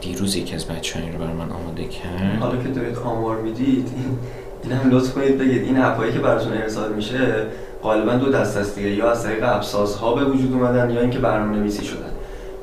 دیروز 0.01 0.37
یکی 0.37 0.55
از 0.55 0.65
بچه 0.65 1.01
رو 1.13 1.19
برای 1.19 1.33
من 1.33 1.51
آماده 1.51 1.85
کرد. 1.85 2.39
حالا 2.41 2.63
که 2.63 2.69
دارید 2.69 2.99
آمار 2.99 3.37
می‌دید 3.37 3.89
این 4.63 4.73
هم 4.73 4.91
لطف 4.91 5.15
کنید 5.15 5.39
بگید. 5.39 5.63
این 5.63 5.83
اپایی 5.83 6.13
که 6.13 6.19
براتون 6.19 6.53
ارسال 6.53 6.93
میشه 6.93 7.47
غالبا 7.83 8.13
دو 8.13 8.33
دست 8.33 8.57
است 8.57 8.75
دیگه. 8.75 8.91
یا 8.91 9.11
از 9.11 9.25
طریق 9.25 9.45
ها 10.01 10.15
به 10.15 10.25
وجود 10.25 10.53
اومدن 10.53 10.91
یا 10.91 11.01
اینکه 11.01 11.19
برنامه 11.19 11.57
نویسی 11.57 11.85
شدن. 11.85 12.11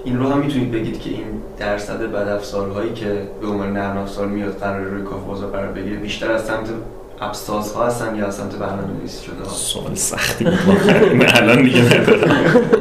این 0.03 0.19
رو 0.19 0.29
هم 0.29 0.39
می‌تونید 0.39 0.71
بگید 0.71 0.99
که 0.99 1.09
این 1.09 1.25
درصد 1.59 2.11
بد 2.11 2.27
افزارهایی 2.27 2.93
که 2.93 3.21
به 3.41 3.47
عنوان 3.47 3.73
نرم 3.73 3.97
افزار 3.97 4.27
میاد 4.27 4.57
قرار 4.57 4.81
روی 4.81 5.03
بازار 5.27 5.51
قرار 5.51 5.71
بگیره 5.71 5.95
بیشتر 5.95 6.31
از 6.31 6.45
سمت 6.45 6.69
ابساز 7.21 7.73
ها 7.73 7.85
هستن 7.87 8.15
یا 8.15 8.27
از 8.27 8.35
سمت 8.35 8.55
برنامه 8.55 8.93
نویسی 8.93 9.25
شده 9.25 9.49
سوال 9.49 9.95
سختی 9.95 10.43
بود 10.43 11.25
الان 11.35 11.63
دیگه 11.63 11.83
ندارم 11.83 12.73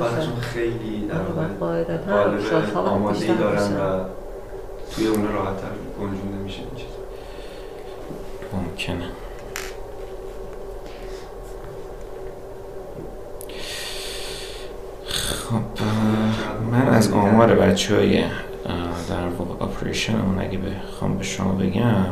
براشون 0.00 0.36
خیلی 0.40 1.08
در 1.08 1.20
واقع 1.20 2.78
آماده 2.78 3.18
ای 3.18 3.36
دارن 3.36 3.76
و 3.76 4.04
توی 4.94 5.06
اون 5.06 5.32
راحت 5.32 5.56
تر 5.60 5.68
گنجونده 6.00 6.36
میشه 6.44 6.58
این 6.58 6.70
چیز 6.76 6.86
ممکنه. 8.52 9.08
خب 15.08 15.84
من 16.70 16.88
از 16.88 17.12
آمار 17.12 17.54
بچه 17.54 17.96
های 17.96 18.24
در 19.08 19.28
واقع 19.38 19.64
اپریشن 19.64 20.20
اون 20.20 20.38
اگه 20.40 20.58
بخوام 20.58 21.18
به 21.18 21.24
شما 21.24 21.52
بگم 21.52 22.06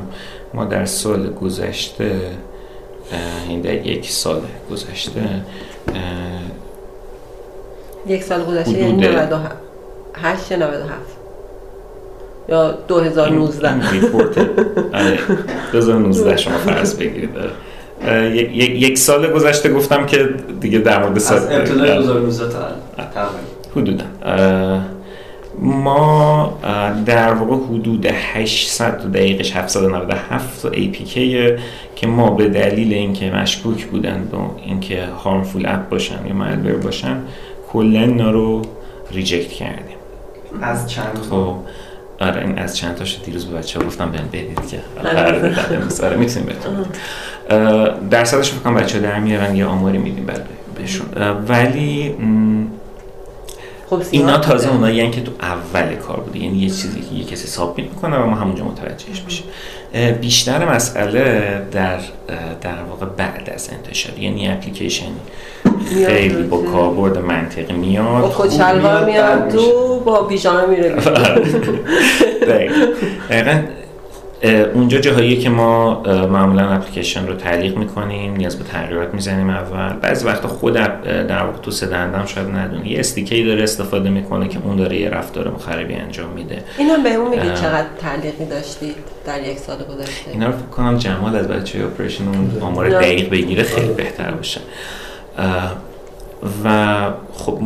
ما 0.54 0.64
در 0.64 0.85
سال 0.85 1.32
گذشته 1.32 2.20
این 3.48 3.61
در 3.61 3.87
یک 3.87 4.11
سال 4.11 4.40
گذشته 4.70 5.42
یک 8.06 8.22
سال 8.22 8.44
گذشته 8.44 8.78
یعنی 8.78 8.92
98 8.92 10.52
97 10.52 11.16
یا 12.48 12.70
2019 12.88 13.72
این 13.72 13.82
ریپورت 13.82 14.38
2019 15.72 16.24
آره، 16.28 16.37
شما 16.37 16.59
فرض 16.59 16.94
بگیرید. 16.94 17.30
یک 18.56 18.98
سال 18.98 19.32
گذشته 19.32 19.72
گفتم 19.72 20.06
که 20.06 20.28
دیگه 20.61 20.78
در 20.78 21.02
مورد 21.02 21.18
سال 21.18 21.38
از 21.38 21.44
ابتدای 21.50 21.96
2019 21.98 22.48
تا 22.48 23.28
حدودا. 23.76 24.04
ما 25.59 26.59
در 27.07 27.35
واقع 27.35 27.64
حدود 27.64 28.07
800 28.07 29.12
دقیقه 29.12 29.59
797 29.59 30.73
APK 30.73 31.19
که 31.97 32.07
ما 32.07 32.31
به 32.31 32.49
دلیل 32.49 32.92
اینکه 32.92 33.31
مشکوک 33.31 33.85
بودن 33.87 34.29
به 34.33 34.38
اینکه 34.66 35.05
هارمفول 35.05 35.66
اپ 35.66 35.88
باشن 35.88 36.27
یا 36.27 36.35
مالور 36.35 36.77
باشن 36.77 37.16
کلا 37.73 38.01
اینا 38.01 38.31
رو 38.31 38.62
ریجکت 39.12 39.53
کردیم. 39.53 39.97
از 40.62 40.90
چند 40.90 41.19
خب 41.31 41.55
آره 42.21 42.40
این 42.40 42.59
از 42.59 42.77
چند 42.77 42.95
تاشو 42.95 43.23
دیروز 43.25 43.47
به 43.47 43.59
بچه 43.59 43.81
گفتم 43.81 44.11
بهم 44.11 44.29
بدید 44.29 44.69
که 44.71 44.79
آره, 45.01 45.55
آره 46.05 46.16
می‌تونیم 46.16 46.49
بهتون. 46.49 46.87
درصدش 48.11 48.51
فکر 48.51 48.61
کنم 48.61 48.75
بچه 48.75 48.99
در 48.99 49.21
میارن 49.21 49.57
یه 49.57 49.64
آماری 49.64 49.99
میدیم 49.99 50.25
برای 50.27 50.40
بهشون. 50.79 51.07
ولی 51.49 52.14
خب 53.90 54.03
اینا 54.11 54.38
تازه 54.38 54.70
اونایی 54.72 55.11
که 55.11 55.20
تو 55.20 55.33
اول 55.40 55.94
کار 55.94 56.20
بوده. 56.20 56.38
یعنی 56.38 56.59
یه 56.59 56.70
چیزی 56.70 57.01
که 57.01 57.14
یه 57.14 57.25
کسی 57.25 57.46
سابمیت 57.46 57.88
می‌کنه 57.88 58.16
و 58.16 58.27
ما 58.27 58.37
همونجا 58.37 58.64
متوجهش 58.64 59.22
میشیم. 59.25 59.46
بیشتر 60.20 60.75
مسئله 60.75 61.62
در 61.72 61.99
در 62.61 62.83
واقع 62.90 63.07
بعد 63.07 63.51
از 63.55 63.70
انتشار. 63.72 64.18
یعنی 64.18 64.49
اپلیکیشن 64.49 65.12
خیلی 66.07 66.42
با 66.42 66.59
کاربرد 66.59 67.18
منطقی 67.18 67.72
میاد 67.72 68.22
با 68.22 68.31
خود 68.31 68.51
شلوار 68.51 69.05
میاد 69.05 69.49
تو 69.49 70.01
با 70.01 70.25
پیژامه 70.25 70.66
میره 70.66 70.94
دقیقا 72.49 73.62
اونجا 74.75 74.99
جاهایی 74.99 75.37
که 75.37 75.51
ما 75.51 76.03
معمولا 76.27 76.68
اپلیکیشن 76.68 77.27
رو 77.27 77.35
تعلیق 77.35 77.77
می‌کنیم 77.77 78.37
نیاز 78.37 78.59
به 78.59 78.64
تغییرات 78.64 79.14
می‌زنیم 79.14 79.51
اول. 79.51 79.92
بعضی 79.92 80.27
وقتا 80.27 80.49
خود 80.49 80.75
در 80.75 81.42
واقع 81.42 81.59
تو 81.59 81.70
سدندم 81.70 82.27
شاید 82.27 82.49
ندونه 82.49 82.88
یه 82.88 83.01
استیکی 83.01 83.44
داره 83.44 83.62
استفاده 83.62 84.11
می‌کنه 84.11 84.49
که 84.49 84.59
اون 84.64 84.77
داره 84.77 84.96
یه 84.96 85.09
رفتار 85.09 85.51
مخربی 85.51 85.94
انجام 85.94 86.31
میده. 86.31 86.64
اینا 86.79 86.96
به 86.96 87.14
اون 87.14 87.31
میگید 87.31 87.55
چقدر 87.55 87.87
تعلیقی 88.01 88.44
داشتید 88.44 88.96
در 89.27 89.49
یک 89.49 89.59
سال 89.59 89.77
گذشته؟ 89.77 90.31
اینا 90.33 90.46
رو 90.46 90.53
فکر 90.53 90.66
کنم 90.66 90.99
جمال 90.99 91.37
از 91.37 91.49
بچه 91.49 91.85
operation 91.85 92.29
اون 92.29 92.59
آمار 92.61 92.88
دقیق 92.88 93.31
بگیره 93.31 93.62
خیلی 93.62 93.92
بهتر 93.92 94.31
باشه. 94.31 94.61
و 96.64 96.94
خب 97.33 97.61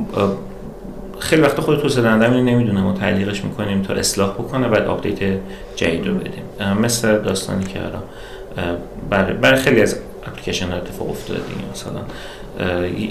خیلی 1.21 1.43
وقت 1.43 1.61
خود 1.61 1.81
توسعه 1.81 2.03
دهنده 2.03 2.29
نمی‌دونه 2.29 2.81
ما 2.81 2.93
تعلیقش 2.93 3.45
می‌کنیم 3.45 3.83
تا 3.83 3.95
اصلاح 3.95 4.33
بکنه 4.33 4.69
بعد 4.69 4.87
آپدیت 4.87 5.39
جدید 5.77 6.07
رو 6.07 6.15
بدیم. 6.15 6.75
مثل 6.83 7.19
داستانی 7.19 7.65
که 7.65 7.81
الان 7.81 8.03
برای, 9.11 9.33
برای 9.33 9.61
خیلی 9.61 9.83
از 9.83 9.97
اپلیکیشن 10.27 10.69
ها 10.69 10.77
اتفاق 10.77 11.11
افتاده 11.11 11.41
دیگه 11.41 11.61
مثلا 11.73 12.01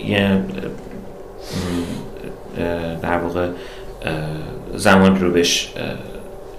یه 0.06 0.42
در 3.02 3.18
واقع 3.18 3.48
زمان 4.76 5.20
رو 5.20 5.32
بهش 5.32 5.74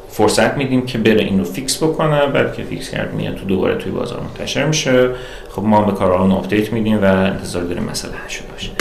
فرصت 0.09 0.57
میدیم 0.57 0.87
که 0.87 0.99
بره 0.99 1.25
این 1.25 1.39
رو 1.39 1.45
fix 1.45 1.83
بکنه 1.83 2.27
بعد 2.27 2.55
که 2.55 2.63
fix 2.62 2.90
کرد 2.91 3.15
میاد 3.15 3.35
تو 3.35 3.45
دوباره 3.45 3.75
توی 3.75 3.93
بازار 3.93 4.21
منتشر 4.21 4.67
میشه. 4.67 5.11
خب 5.51 5.63
ما 5.63 5.83
به 5.83 5.93
کاربرامون 5.93 6.33
آپدیت 6.33 6.73
میدیم 6.73 7.03
و 7.03 7.05
انتظار 7.05 7.63
داریم 7.63 7.85
مسئله 7.85 8.13
حل 8.13 8.29
شده 8.29 8.80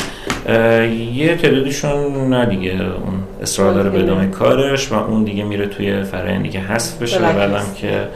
یه 1.13 1.37
تعدادشون 1.41 2.29
نه 2.29 2.45
دیگه 2.45 2.71
اون 2.71 3.23
اصرار 3.41 3.73
داره 3.73 3.89
به 3.89 3.99
ادامه 3.99 4.27
کارش 4.27 4.91
و 4.91 4.95
اون 4.95 5.23
دیگه 5.23 5.43
میره 5.43 5.67
توی 5.67 6.03
فرآیندی 6.03 6.49
که 6.49 6.59
حذف 6.59 7.01
بشه 7.01 7.17
و 7.19 7.33
بعدم 7.33 7.65
که 7.75 8.07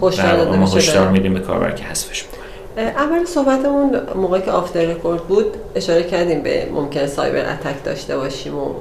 ما 0.00 0.66
هشدار 0.66 1.08
میدیم 1.08 1.34
به 1.34 1.40
کاربر 1.40 1.70
که 1.70 1.84
حذفش 1.84 2.24
بکنه 2.24 2.38
اول 2.82 3.24
صحبتمون 3.24 4.00
موقعی 4.14 4.42
که 4.42 4.50
off 4.50 4.68
the 4.68 4.86
record 4.86 5.20
بود 5.20 5.46
اشاره 5.74 6.02
کردیم 6.02 6.42
به 6.42 6.68
ممکن 6.72 7.06
سایبر 7.06 7.52
اتک 7.52 7.84
داشته 7.84 8.16
باشیم 8.16 8.58
و 8.58 8.74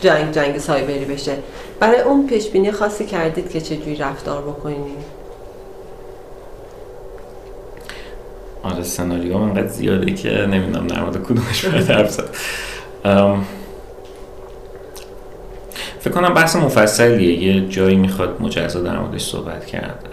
جنگ 0.00 0.32
جنگ 0.32 0.58
سایبری 0.58 1.04
بشه. 1.04 1.32
برای 1.80 2.00
اون 2.00 2.26
پیش 2.26 2.48
بینی 2.48 2.72
خاصی 2.72 3.06
کردید 3.06 3.50
که 3.50 3.60
چجوری 3.60 3.96
رفتار 3.96 4.42
بکنید؟ 4.42 5.21
آره 8.62 8.82
سناریو 8.82 9.36
انقدر 9.36 9.66
زیاده 9.66 10.14
که 10.14 10.30
نمی‌دونم 10.30 10.86
در 10.86 11.00
مورد 11.00 11.22
کدومش 11.22 11.64
باید 11.64 11.90
حرف 11.90 12.10
زد. 12.10 12.30
فکر 16.02 16.14
کنم 16.14 16.34
بحث 16.34 16.56
مفصلیه. 16.56 17.42
یه 17.42 17.68
جایی 17.68 17.96
می‌خواد 17.96 18.36
مجزا 18.40 18.80
در 18.80 18.98
موردش 18.98 19.22
صحبت 19.22 19.66
کرد. 19.66 20.04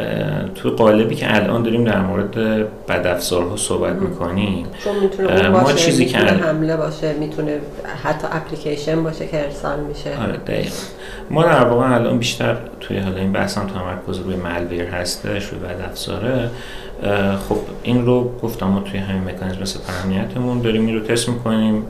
تو 0.56 0.70
قالبی 0.70 1.16
که 1.16 1.36
الان 1.36 1.64
داریم 1.64 1.84
در 1.84 2.02
مورد 2.02 2.36
بدافزارها 2.88 3.58
صحبت 3.58 3.96
می‌کنیم 3.96 4.68
چون 4.84 4.96
می‌تونه 5.00 5.50
ما 5.50 5.74
چیزی 5.74 6.06
که 6.06 6.18
حمله 6.18 6.78
باشه 6.78 7.14
می‌تونه 7.14 7.60
حتی 8.04 8.28
اپلیکیشن 8.32 9.04
باشه 9.04 9.28
که 9.28 9.44
ارسال 9.44 9.80
میشه. 9.80 10.10
آره 10.24 10.38
دقیقا. 10.38 10.76
ما 11.30 11.44
در 11.44 11.64
واقع 11.64 11.96
الان 11.96 12.18
بیشتر 12.18 12.58
توی 12.80 12.98
حالا 13.00 13.18
این 13.18 13.32
بحث 13.32 13.58
هم 13.58 13.68
تمرکز 13.68 14.20
روی 14.20 14.36
ملویر 14.36 14.86
هستش 14.86 15.46
روی 15.46 15.60
بدافزاره. 15.60 16.50
خب 17.50 17.58
این 17.84 18.06
رو 18.06 18.32
گفتم 18.44 18.66
ما 18.66 18.80
توی 18.80 19.00
همین 19.00 19.24
مکانیزم 19.24 19.66
سپر 19.66 20.62
داریم 20.64 20.86
این 20.86 20.96
رو 20.96 21.02
تست 21.02 21.30
می‌کنیم. 21.30 21.84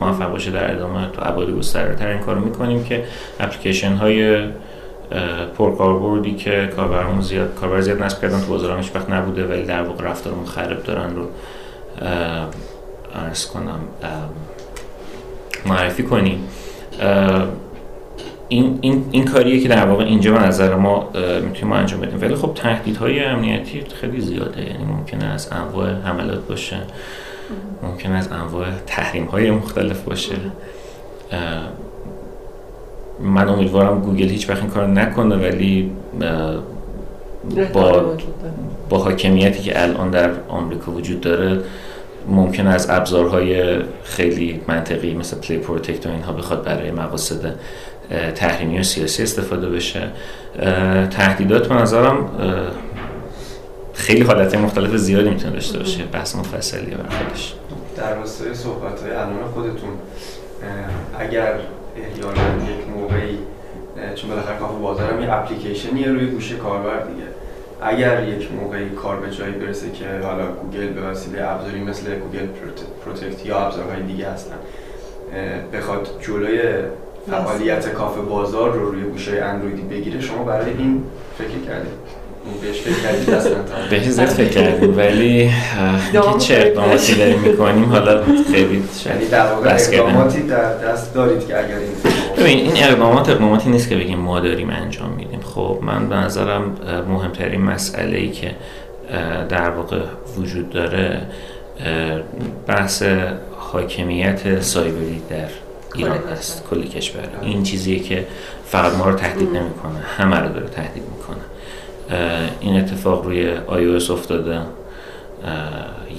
موفق 0.00 0.30
باشه 0.30 0.50
در 0.50 0.74
ادامه 0.74 1.10
تو 1.10 1.22
ابعاد 1.24 1.50
گسترده 1.50 2.08
این 2.08 2.18
کارو 2.18 2.40
می‌کنیم 2.40 2.84
که 2.84 3.04
اپلیکیشن 3.40 3.92
های 3.92 4.44
پرکاربردی 5.58 6.34
که 6.34 6.72
کاربرمون 6.76 7.20
زیاد 7.20 7.54
کاربر 7.54 7.80
زیاد 7.80 8.02
نصب 8.02 8.20
کردن 8.20 8.40
تو 8.40 8.46
بازار 8.46 8.78
هیچ 8.78 8.90
وقت 8.94 9.10
نبوده 9.10 9.46
ولی 9.46 9.62
در 9.62 9.82
واقع 9.82 10.04
رفتارمون 10.04 10.44
خراب 10.44 10.82
دارن 10.82 11.16
رو 11.16 11.26
ارز 13.14 13.46
کنم 13.46 13.80
معرفی 15.66 16.02
کنیم. 16.02 16.48
این, 18.48 18.78
این, 18.80 19.04
این 19.10 19.24
کاریه 19.24 19.60
که 19.60 19.68
در 19.68 19.86
واقع 19.86 20.04
اینجا 20.04 20.32
به 20.32 20.38
نظر 20.38 20.74
ما 20.74 21.10
می‌تونیم 21.42 21.66
ما 21.68 21.76
انجام 21.76 22.00
بدیم. 22.00 22.20
ولی 22.20 22.34
خب 22.34 22.52
تهدیدهای 22.54 23.24
امنیتی 23.24 23.84
خیلی 24.00 24.20
زیاده. 24.20 24.62
یعنی 24.62 24.84
ممکنه 24.84 25.24
از 25.24 25.52
انواع 25.52 25.90
حملات 25.90 26.46
باشه. 26.48 26.76
ممکن 27.82 28.12
از 28.12 28.32
انواع 28.32 28.66
تحریم 28.86 29.24
های 29.24 29.50
مختلف 29.50 30.02
باشه. 30.02 30.36
من 33.20 33.48
امیدوارم 33.48 34.00
گوگل 34.00 34.28
هیچ 34.28 34.50
وقت 34.50 34.60
این 34.60 34.70
کار 34.70 34.86
نکنه 34.86 35.36
ولی 35.36 35.90
با 37.72 38.16
با 38.88 38.98
حاکمیتی 38.98 39.62
که 39.62 39.82
الان 39.82 40.10
در 40.10 40.30
آمریکا 40.48 40.92
وجود 40.92 41.20
داره 41.20 41.60
ممکن 42.28 42.66
از 42.66 42.90
ابزارهای 42.90 43.78
خیلی 44.04 44.60
منطقی 44.68 45.14
مثل 45.14 45.36
Play 45.36 45.58
Protect 45.58 46.06
و 46.06 46.10
اینها 46.10 46.32
بخواد 46.32 46.64
برای 46.64 46.90
مقاصد 46.90 47.54
تحریمی 48.34 48.78
و 48.78 48.82
سیاسی 48.82 49.22
استفاده 49.22 49.68
بشه. 49.68 50.08
تهدیدات 51.10 51.68
به 51.68 51.74
نظرم 51.74 52.28
خیلی 53.94 54.22
حالت 54.22 54.54
مختلف 54.54 54.96
زیادی 54.96 55.30
می‌تونه 55.30 55.52
داشته 55.52 55.78
باشه 55.78 56.04
بحث 56.04 56.36
مفصلیه 56.36 56.96
برای 56.96 57.08
خودش. 57.08 57.54
در 57.96 58.14
راستای 58.14 58.54
صحبت 58.54 59.02
های 59.02 59.10
الان 59.10 59.44
خودتون 59.54 59.90
اگر 61.18 61.54
احیانا 61.96 62.70
یک 62.70 62.88
موقعی 62.96 63.38
چون 64.14 64.30
بالاخره 64.30 64.58
کافه 64.58 64.78
بازارم 64.78 65.22
یه 65.22 65.32
اپلیکیشنیه 65.32 66.08
روی 66.08 66.26
گوشی 66.26 66.56
کاربر 66.56 67.00
دیگه. 67.00 67.26
اگر 67.82 68.28
یک 68.28 68.52
موقعی 68.52 68.90
کار 68.90 69.20
به 69.20 69.30
جایی 69.30 69.52
برسه 69.52 69.90
که 69.90 70.04
حالا 70.22 70.46
گوگل 70.46 70.88
به 70.88 71.00
وسیله 71.00 71.50
ابزاری 71.50 71.80
مثل 71.80 72.14
گوگل 72.14 72.46
Protect 73.04 73.46
یا 73.46 73.58
ابزارهای 73.58 74.02
دیگه 74.02 74.30
هستن 74.30 74.54
بخواد 75.72 76.08
جلوی 76.20 76.60
فعالیت 77.30 77.88
کافه 77.88 78.20
بازار 78.20 78.72
رو 78.72 78.90
روی 78.90 79.02
گوشی 79.02 79.42
اندرویدی 79.42 79.82
بگیره 79.82 80.20
شما 80.20 80.44
برای 80.44 80.70
این 80.78 81.04
فکر 81.38 81.58
کردید. 81.66 82.23
بهش 82.62 82.80
فکر 82.80 82.94
کردید 83.02 84.10
زیاد 84.10 84.28
فکر 84.28 84.48
کردیم 84.48 84.96
ولی 84.96 85.50
چه 86.38 86.54
اقداماتی 86.54 87.14
داریم 87.14 87.38
می‌کنیم 87.38 87.84
حالا 87.84 88.22
خیلی 88.52 88.84
یعنی 89.06 89.26
در 89.30 89.52
واقع 89.52 89.74
اقداماتی 89.74 90.42
در 90.42 90.74
دست 90.74 91.14
دارید 91.14 91.46
که 91.46 91.58
اگر 91.58 91.76
این 92.36 92.46
این 92.46 92.84
اقدامات 92.84 93.28
اقداماتی 93.28 93.70
نیست 93.70 93.88
که 93.88 93.96
بگیم 93.96 94.18
ما 94.18 94.40
داریم 94.40 94.70
انجام 94.70 95.10
میدیم. 95.10 95.40
خب 95.40 95.78
من 95.82 96.08
به 96.08 96.16
نظرم 96.16 96.76
مهمترین 97.08 97.60
مسئله 97.60 98.18
ای 98.18 98.30
که 98.30 98.50
در 99.48 99.70
واقع 99.70 100.00
وجود 100.38 100.70
داره 100.70 101.20
بحث 102.66 103.02
حاکمیت 103.58 104.60
سایبری 104.60 105.22
در 105.30 105.48
ایران 105.94 106.18
هست 106.32 106.64
کل 106.70 106.82
کشور. 106.82 107.22
این 107.42 107.62
چیزیه 107.62 107.98
که 107.98 108.26
فقط 108.66 108.92
ما 108.92 109.10
رو 109.10 109.16
تهدید 109.16 109.48
نمی‌کنه 109.48 109.98
همه 110.16 110.36
رو 110.36 110.48
داره 110.48 110.66
تهدید 110.66 111.02
می‌کنه. 111.02 111.36
این 112.60 112.76
اتفاق 112.76 113.24
روی 113.24 113.56
iOS 113.56 114.10
افتاده. 114.10 114.60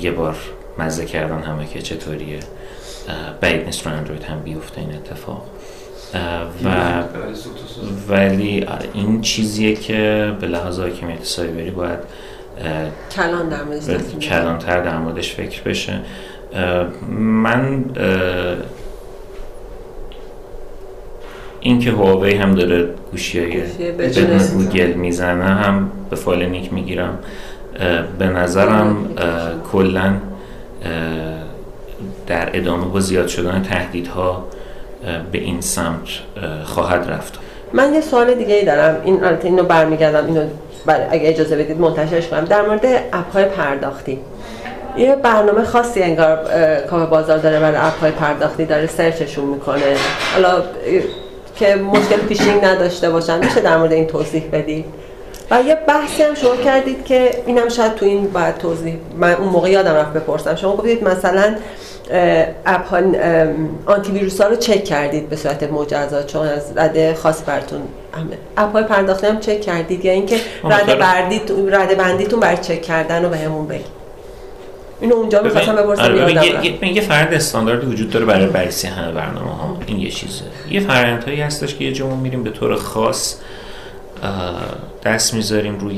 یه 0.02 0.12
بار 0.12 0.36
مزه 0.80 1.06
کردن 1.06 1.42
همه 1.42 1.68
که 1.68 1.82
چطوریه. 1.82 2.40
بعید 3.42 3.66
نیست 3.66 3.88
رو 3.88 3.94
اندروید 3.94 4.24
هم 4.24 4.40
بیفته 4.40 4.82
این 4.82 4.96
اتفاق. 4.96 5.46
و 6.64 7.04
ولی 8.10 8.64
آره، 8.64 8.90
این 8.94 9.22
چیزیه 9.22 9.76
که 9.76 10.32
به 10.42 10.48
لحاظ 10.48 10.80
حاکمیت 10.80 11.24
سایبری 11.24 11.72
باید 11.72 12.00
کلان 13.16 13.50
در 13.50 13.64
موردش 13.64 14.16
کلانتر 14.22 14.82
در 14.82 14.98
موردش 14.98 15.34
فکر 15.34 15.62
بشه. 15.62 16.00
من 17.10 17.86
این 21.66 21.80
که 21.80 21.92
هواوی 21.92 22.36
هم 22.36 22.56
داره 22.56 22.88
گوشی 23.12 23.40
های 23.40 23.62
بدون 23.92 24.38
گوگل 24.38 24.94
می‌زنه 24.94 25.46
هم 25.46 25.92
به 26.10 26.16
فال 26.16 26.46
نیک 26.46 26.74
می‌گیرم. 26.74 27.20
به 28.20 28.26
نظرم 28.26 28.98
کلا 29.72 30.14
در 32.28 32.50
ادامه 32.54 32.86
با 32.86 33.00
زیاد 33.00 33.28
شدن 33.28 33.62
تهدیدها 33.70 34.48
به 35.32 35.38
این 35.38 35.62
سمت 35.62 36.08
خواهد 36.64 37.10
رفت. 37.10 37.40
من 37.74 37.94
یه 37.94 38.02
سوال 38.02 38.34
دیگه 38.34 38.56
ای 38.56 38.66
دارم. 38.66 39.02
این 39.06 39.24
البته 39.24 39.46
اینو 39.46 39.64
برمیگردم 39.64 40.26
اینو 40.26 40.48
بله 40.86 41.08
اگه 41.12 41.30
اجازه 41.30 41.56
بدید 41.56 41.80
منتشرش 41.80 42.28
کنم. 42.28 42.46
در 42.46 42.62
مورد 42.62 42.86
اپ 43.14 43.34
های 43.34 43.46
پرداختی. 43.46 44.20
یه 44.98 45.16
برنامه 45.16 45.64
خاصی 45.64 46.02
انگار 46.02 46.40
کاف 46.90 47.10
بازار 47.10 47.38
داره 47.38 47.60
برای 47.60 47.78
اپ 47.78 48.00
های 48.00 48.12
پرداختی 48.12 48.66
داره 48.66 48.88
سرچشون 48.88 49.46
می‌کنه. 49.46 49.96
حالا 50.34 50.64
که 51.56 51.76
مشکل 51.76 52.18
پیشینگ 52.18 52.66
نداشته 52.66 53.10
باشن. 53.10 53.46
میشه 53.46 53.62
در 53.62 53.78
مورد 53.78 53.92
این 53.92 54.08
توضیح 54.08 54.44
بدید 54.52 54.86
و 55.52 55.62
یه 55.62 55.76
بحثی 55.88 56.24
هم 56.24 56.34
شما 56.36 56.56
کردید 56.56 57.06
که 57.06 57.44
اینم 57.46 57.70
شاید 57.70 57.96
تو 57.96 58.06
این 58.06 58.28
باید 58.28 58.58
توضیح 58.58 58.98
من 59.18 59.34
اون 59.34 59.50
موقع 59.50 59.70
یادم 59.70 59.94
رفت 59.94 60.14
بپرسم. 60.14 60.56
شما 60.56 60.76
گفتید 60.76 61.04
مثلا 61.04 61.56
اپ 62.66 62.94
آنتی 63.86 64.12
ویروس 64.12 64.42
ها 64.42 64.48
رو 64.48 64.56
چک 64.56 64.84
کردید 64.84 65.30
به 65.30 65.36
صورت 65.36 65.64
مجزا. 65.64 66.24
چون 66.24 66.48
از 66.48 66.78
رده 66.78 67.14
خاص 67.14 67.42
براتون 67.46 67.82
اپ 68.58 68.72
های 68.74 68.84
پرداختی 68.84 69.28
هم 69.28 69.40
چک 69.40 69.62
کردید؟ 69.62 70.06
یا 70.06 70.12
اینکه 70.12 70.40
رده 70.64 70.96
بندیتون 70.96 71.74
رده 71.74 71.96
بندیتون 71.96 72.40
برای 72.40 72.58
چک 72.58 72.82
کردن 72.82 73.24
رو 73.24 73.30
بهمون 73.30 73.68
بگید. 73.68 74.05
اینو 75.02 75.16
اونجا 75.16 75.42
می‌خواستم 75.42 75.76
بپرسم 75.76 76.02
آره 76.02 76.34
یه, 76.34 76.94
یه 76.94 77.02
فرد 77.02 77.34
استانداردی 77.34 77.86
وجود 77.86 78.10
داره 78.10 78.26
برای 78.26 78.48
بررسی 78.48 78.88
همه 78.88 79.12
برنامه 79.12 79.52
ها 79.52 79.78
این 79.86 80.00
یه 80.00 80.10
چیزه. 80.10 80.44
یه 80.70 80.80
فرآیندهایی 80.80 81.42
هستش 81.42 81.76
که 81.76 81.84
یه 81.86 81.92
جمعه 81.92 82.16
میریم 82.16 82.44
به 82.44 82.50
طور 82.50 82.76
خاص 82.76 83.36
دست 85.04 85.34
می‌ذاریم 85.34 85.80
روی 85.80 85.98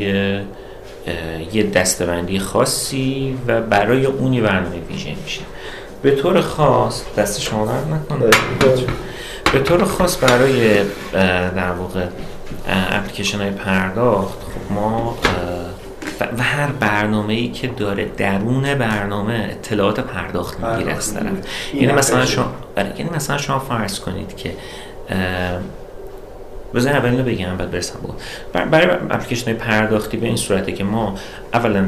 یه 1.54 1.64
دستبندی 1.64 2.40
خاصی 2.40 3.38
و 3.48 3.62
برای 3.62 4.06
اونی 4.06 4.42
برنامه 4.42 4.76
ویژه 4.90 5.16
میشه. 5.24 5.42
به 6.02 6.12
طور 6.12 6.42
خاص 6.42 7.02
دست 7.18 7.42
شما 7.42 7.66
درد 7.66 7.94
نکنه. 7.94 8.30
به 9.54 9.60
طور 9.60 9.84
خاص 9.84 10.24
برای 10.24 10.84
در 11.56 11.72
واقع 11.72 12.06
اپلیکیشن 12.68 13.38
های 13.38 13.52
پرداخت 13.52 14.40
خب 14.40 14.74
ما 14.74 15.18
و 16.22 16.44
هر 16.44 16.68
برنامه 16.72 17.34
ای 17.34 17.48
که 17.48 17.68
داره 17.68 18.06
درون 18.18 18.74
برنامه 18.74 19.50
اطلاعات 19.52 20.00
پرداخت 20.00 20.60
می‌گیره 20.60 20.94
از 20.94 21.14
طرف. 21.14 21.24
یعنی 21.74 21.94
مثلا 21.94 22.26
شما 22.26 22.46
یعنی 22.76 23.10
مثلا 23.16 23.38
شما 23.38 23.60
فرض 23.60 24.00
کنید 24.00 24.36
که 24.36 24.54
بذار 26.74 26.94
اول 26.94 27.10
اینو 27.10 27.24
بگم 27.24 27.58
بعد 27.58 27.72
برسم 27.72 28.00
بود 28.00 28.16
برای 28.72 28.88
اپلیکیشن 29.10 29.54
پرداختی 29.54 30.18
به 30.18 30.28
این 30.28 30.36
صورته 30.36 30.72
که 30.72 30.84
ما 30.84 31.16
اولا 31.54 31.86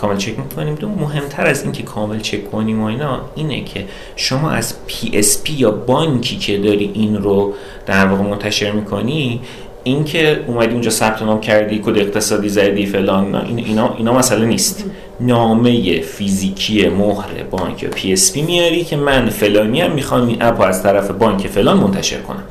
کامل 0.00 0.16
چک 0.16 0.38
می‌کنیم. 0.38 0.74
دو 0.74 0.88
مهمتر 0.88 1.46
از 1.46 1.62
اینکه 1.62 1.82
کامل 1.82 2.20
چک 2.20 2.50
کنیم 2.50 2.82
و 2.82 2.84
اینا 2.84 3.20
اینه 3.34 3.64
که 3.64 3.84
شما 4.16 4.50
از 4.50 4.74
PSP 4.86 5.52
یا 5.52 5.70
بانکی 5.70 6.36
که 6.36 6.58
داری 6.58 6.90
این 6.94 7.16
رو 7.16 7.54
در 7.86 8.06
واقع 8.06 8.22
منتشر 8.22 8.72
می‌کنی 8.72 9.40
اینکه 9.86 10.44
اومدی 10.46 10.72
اونجا 10.72 10.90
ثبت 10.90 11.22
نام 11.22 11.40
کردی 11.40 11.78
کد 11.84 11.98
اقتصادی 11.98 12.48
زدی 12.48 12.86
فلان 12.86 13.34
اینا 13.34 13.94
اینا 13.98 14.12
مسئله 14.12 14.46
نیست. 14.46 14.84
نامه 15.20 16.00
فیزیکی 16.00 16.88
مهر 16.88 17.42
بانک 17.50 17.82
یا 17.82 17.88
PSP 17.88 18.42
میاری 18.42 18.84
که 18.84 18.96
من 18.96 19.28
فلانی 19.28 19.80
هم 19.80 19.92
می‌خوام 19.92 20.28
این 20.28 20.42
اپ 20.42 20.60
از 20.60 20.82
طرف 20.82 21.10
بانک 21.10 21.46
فلان 21.46 21.76
منتشر 21.76 22.20
کنم. 22.20 22.42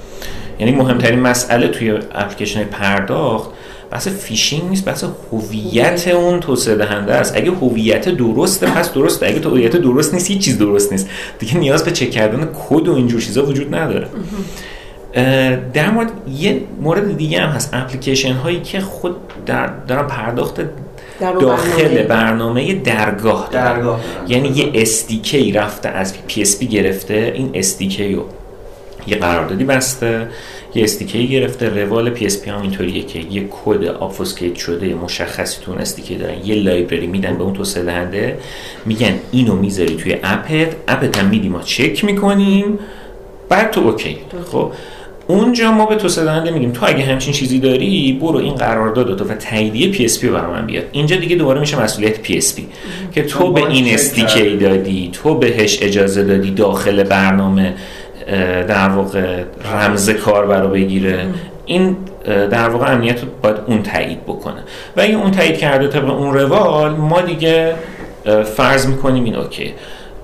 یعنی 0.60 0.72
مهمترین 0.72 1.20
مسئله 1.20 1.68
توی 1.68 1.92
اپلیکیشن 1.92 2.64
پرداخت 2.64 3.50
بحث 3.92 4.08
فیشینگ 4.08 4.70
نیست 4.70 4.86
بحث 4.86 5.04
هویت 5.32 6.08
اون 6.08 6.40
توسعه 6.40 6.76
دهنده 6.76 7.14
است. 7.14 7.38
اگه 7.38 7.52
هویت 7.52 8.10
درسته 8.10 8.66
پس 8.66 8.94
درسته 8.94 9.28
اگه 9.28 9.40
هویت 9.40 9.76
درست 9.76 10.14
نیست 10.14 10.28
هیچ 10.28 10.46
چیز 10.46 10.60
درست 10.60 10.92
نیست. 10.92 11.10
دیگه 11.40 11.58
نیاز 11.58 11.84
به 11.84 11.92
چک 11.92 12.12
کردن 12.12 12.50
کد 12.70 12.88
و 12.88 12.96
اینجور 12.96 13.22
چیزا 13.22 13.46
وجود 13.46 13.76
نداره. 13.76 14.08
در 15.74 15.92
مورد 15.92 16.12
یه 16.40 16.62
مورد 16.82 17.18
دیگه 17.18 17.42
هم 17.42 17.50
هست. 17.50 17.70
اپلیکیشن 17.74 18.34
هایی 18.34 18.62
که 18.62 18.80
خود 18.80 19.16
در 19.46 19.68
دارن 19.88 20.08
پرداخت 20.08 20.62
داخل 21.20 22.04
برنامه. 22.04 22.74
درگاه, 22.74 23.50
درگاه 23.52 24.00
یعنی 24.28 24.50
یه 24.50 24.86
SDK 24.86 25.56
رفته 25.56 25.90
از 25.90 26.14
PSP 26.30 26.64
گرفته 26.64 27.32
این 27.36 27.64
SDK 27.64 28.00
رو 28.00 28.26
یه 29.08 29.18
قراردادی 29.18 29.64
بسته 29.64 30.28
یه 30.76 30.84
SDK 30.84 31.17
ای 31.17 31.28
گرفته 31.28 31.70
روال 31.70 32.10
PSP 32.10 32.50
هم 32.50 32.62
اینطوریه 32.62 33.04
که 33.04 33.20
یه 33.20 33.48
کد 33.52 33.86
obfuscate 33.86 34.56
شده 34.56 34.94
مشخصی 34.94 35.62
تو 35.62 35.72
اون 35.72 35.82
SDK 35.82 36.16
دارن. 36.16 36.46
یه 36.46 36.56
library 36.56 37.08
میدن 37.08 37.38
به 37.38 37.44
اون 37.44 37.54
توسعه 37.54 37.84
دهنده 37.84 38.38
میگن 38.86 39.14
اینو 39.32 39.56
می‌ذاری 39.56 39.96
توی 39.96 40.18
اپت 40.24 40.76
اپت 40.88 41.18
هم 41.18 41.26
میدی 41.26 41.50
ما 41.50 41.62
چک 41.62 42.06
می‌کنیم 42.06 42.80
بعد 43.50 43.72
تو 43.72 43.82
OK. 43.82 44.18
خب؟ 44.52 44.72
اونجا 45.28 45.72
ما 45.72 45.86
به 45.86 45.96
توسعه 45.96 46.26
دهنده 46.26 46.52
میگیم 46.52 46.72
تو 46.72 46.86
اگه 46.86 47.04
همچین 47.04 47.34
چیزی 47.34 47.60
داری 47.60 48.20
برو 48.22 48.38
این 48.38 48.56
قرارداد 48.56 49.18
تو 49.18 49.26
و 49.26 49.34
تاییدیه 49.34 49.92
PSP 49.92 50.28
برای 50.28 50.52
من 50.52 50.66
بیاد 50.66 50.84
اینجا 50.92 51.16
دیگه 51.16 51.36
دوباره 51.36 51.60
میشه 51.60 51.82
مسئولیت 51.82 52.20
PSP 52.20 52.68
که 53.14 53.24
تو 53.24 53.52
به 53.54 53.68
این 53.68 53.94
SDK 53.94 54.58
دادی 54.58 55.10
تو 55.14 55.36
بهش 55.36 55.80
اجازه 55.82 56.24
دادی 56.24 56.52
داخل 56.52 57.04
برنامه 57.04 57.74
در 58.68 58.90
واقع 58.90 59.44
رمز 59.74 60.10
کار 60.10 60.62
رو 60.62 60.68
بگیره. 60.68 61.26
این 61.66 61.98
در 62.26 62.70
واقع 62.70 62.94
امنیت 62.94 63.22
رو 63.22 63.28
باید 63.42 63.56
اون 63.68 63.84
تایید 63.84 64.24
بکنه. 64.24 64.64
و 64.98 65.02
اگه 65.02 65.16
اون 65.16 65.32
تایید 65.32 65.58
کرده 65.58 65.88
طبق 65.88 66.10
اون 66.10 66.34
روال 66.34 66.92
ما 66.92 67.22
دیگه 67.22 67.76
فرض 68.56 68.88
می‌کنیم 68.88 69.24
این 69.24 69.36
OK. 69.36 69.74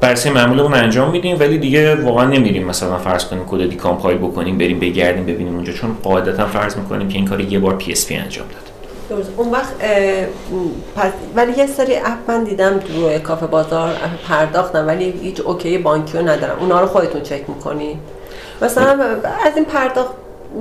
بررسی 0.01 0.29
معمولمون 0.29 0.73
انجام 0.73 1.11
میدیم 1.11 1.39
ولی 1.39 1.57
دیگه 1.57 1.95
واقعا 1.95 2.25
نمیریم 2.25 2.67
مثلا 2.67 2.97
فرض 2.97 3.25
کنیم 3.25 3.45
کد 3.47 3.69
decompile 3.69 4.17
بکنیم 4.17 4.57
بریم 4.57 4.79
بگردیم 4.79 5.25
ببینیم 5.25 5.55
اونجا. 5.55 5.73
چون 5.73 5.97
قاعدتا 6.03 6.45
فرض 6.45 6.75
می‌کنیم 6.75 7.07
که 7.07 7.15
این 7.17 7.27
کار 7.27 7.41
یه 7.41 7.59
بار 7.59 7.75
PSP 7.75 8.15
انجام 8.15 8.45
داد. 8.47 9.25
اون 9.37 9.51
وقت 9.51 9.67
ولی 11.35 11.51
یه 11.57 11.67
سری 11.67 11.95
اپ 11.95 12.17
من 12.27 12.43
دیدم 12.43 12.79
روی 12.95 13.19
کافه 13.19 13.47
بازار 13.47 13.93
پرداختن 14.29 14.87
ولی 14.87 15.13
هیچ 15.21 15.41
OK 15.41 15.77
بانکی 15.77 16.17
رو 16.17 16.27
ندارن. 16.27 16.59
اونا 16.59 16.81
رو 16.81 16.87
خودتون 16.87 17.21
چک 17.21 17.41
می‌کنی. 17.47 17.99
مثلا 18.61 18.91
از 19.45 19.55
این 19.55 19.65
پرداخت 19.65 20.11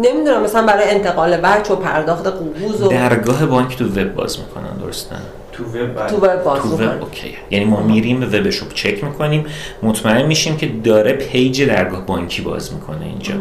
نمی‌دونم 0.03 0.43
مثلا 0.43 0.66
برای 0.66 0.91
انتقال 0.91 1.36
وجه 1.37 1.74
و 1.74 1.76
پرداخت 1.76 2.26
قبوض 2.26 2.83
و 2.82 2.88
درگاه 2.88 3.47
بانک 3.47 3.78
تو 3.78 3.84
وب 3.84 4.14
باز 4.14 4.38
می‌کنن 4.38 4.76
درسته؟ 4.84 5.16
تو 5.61 5.79
وب 5.79 6.07
تو 6.07 6.17
وب 6.17 6.45
باز 6.45 6.63
تو 6.63 6.69
وب 6.69 7.03
OK. 7.03 7.37
یعنی 7.51 7.65
ما 7.65 7.83
میریم 7.83 8.21
به 8.21 8.41
وبش 8.41 8.57
رو 8.57 8.69
چک 8.75 9.05
می‌کنیم. 9.05 9.47
مطمئن 9.83 10.27
میشیم 10.27 10.57
که 10.57 10.71
داره 10.85 11.13
page 11.12 11.62
درگاه 11.63 12.07
بانکی 12.07 12.43
باز 12.43 12.75
می‌کنه 12.75 13.07
اینجا. 13.07 13.35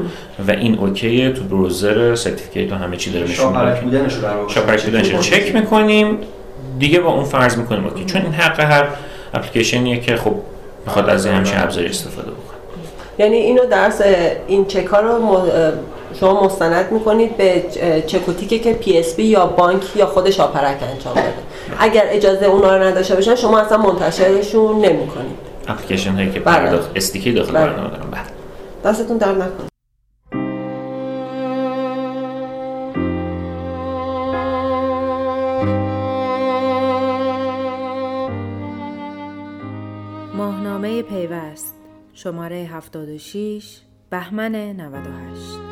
و 0.48 0.52
این 0.52 0.78
OK 0.78 1.14
ه 1.14 1.32
تو 1.32 1.44
browser 1.44 2.16
certificate 2.16 2.72
و 2.72 2.76
همه 2.76 2.98
چی 2.98 3.12
داره 3.12 3.26
نشون 3.26 3.74
میده. 3.86 5.12
رو 5.12 5.22
چک 5.22 5.56
می‌کنیم. 5.56 6.18
دیگه 6.80 7.00
با 7.00 7.10
اون 7.14 7.24
فرض 7.24 7.58
می‌کنیم. 7.58 7.86
OK. 7.86 8.06
چون 8.06 8.22
این 8.22 8.34
حق 8.34 8.60
هر 8.60 8.88
اپلیکیشنیه 9.34 10.00
که 10.00 10.16
خب 10.16 10.36
می‌خواد 10.86 11.10
از 11.10 11.26
این 11.26 11.36
همچین 11.36 11.60
ابزاری 11.60 11.88
استفاده 11.88 12.32
بکنه. 12.32 12.58
یعنی 13.18 13.36
اینو 13.36 13.66
درس 13.66 14.02
این 14.48 14.66
چک 14.66 14.86
ها 14.86 15.00
رو 15.00 15.42
شما 16.14 16.45
مستند 16.45 16.91
می‌کنید 16.91 17.38
به 17.38 17.64
چکوتیکه 18.07 18.60
که 18.60 18.74
PSP 18.74 19.24
یا 19.24 19.45
بانک 19.45 19.95
یا 19.95 20.05
خود 20.05 20.30
شاپرک 20.30 20.78
انجام 20.82 21.16
داده. 21.16 21.34
اگر 21.80 22.03
اجازه 22.10 22.45
اونا 22.45 22.78
رو 22.78 22.84
نداشته 22.84 23.16
باشن 23.16 23.36
شما 23.36 23.60
اصلا 23.60 23.78
منتشرشون 23.78 24.76
نمی‌کنید. 24.86 25.38
اپلیکیشن 25.68 26.12
هایی 26.12 26.32
که 26.32 26.39
پرداخت 26.39 26.89
بله. 26.89 26.97
SDK 26.98 27.32
داخل 27.32 27.51
بله. 27.51 27.66
برنامه 27.66 27.89
دارن. 27.89 28.12
بله. 28.12 28.22
دستتون 28.84 29.18
درد 29.18 29.32
نکنه 29.32 29.70
ماهنامه 40.34 41.01
پیوست. 41.01 41.76
شماره 42.14 42.55
76 42.55 43.78
بهمن 44.10 44.55
98 44.55 45.69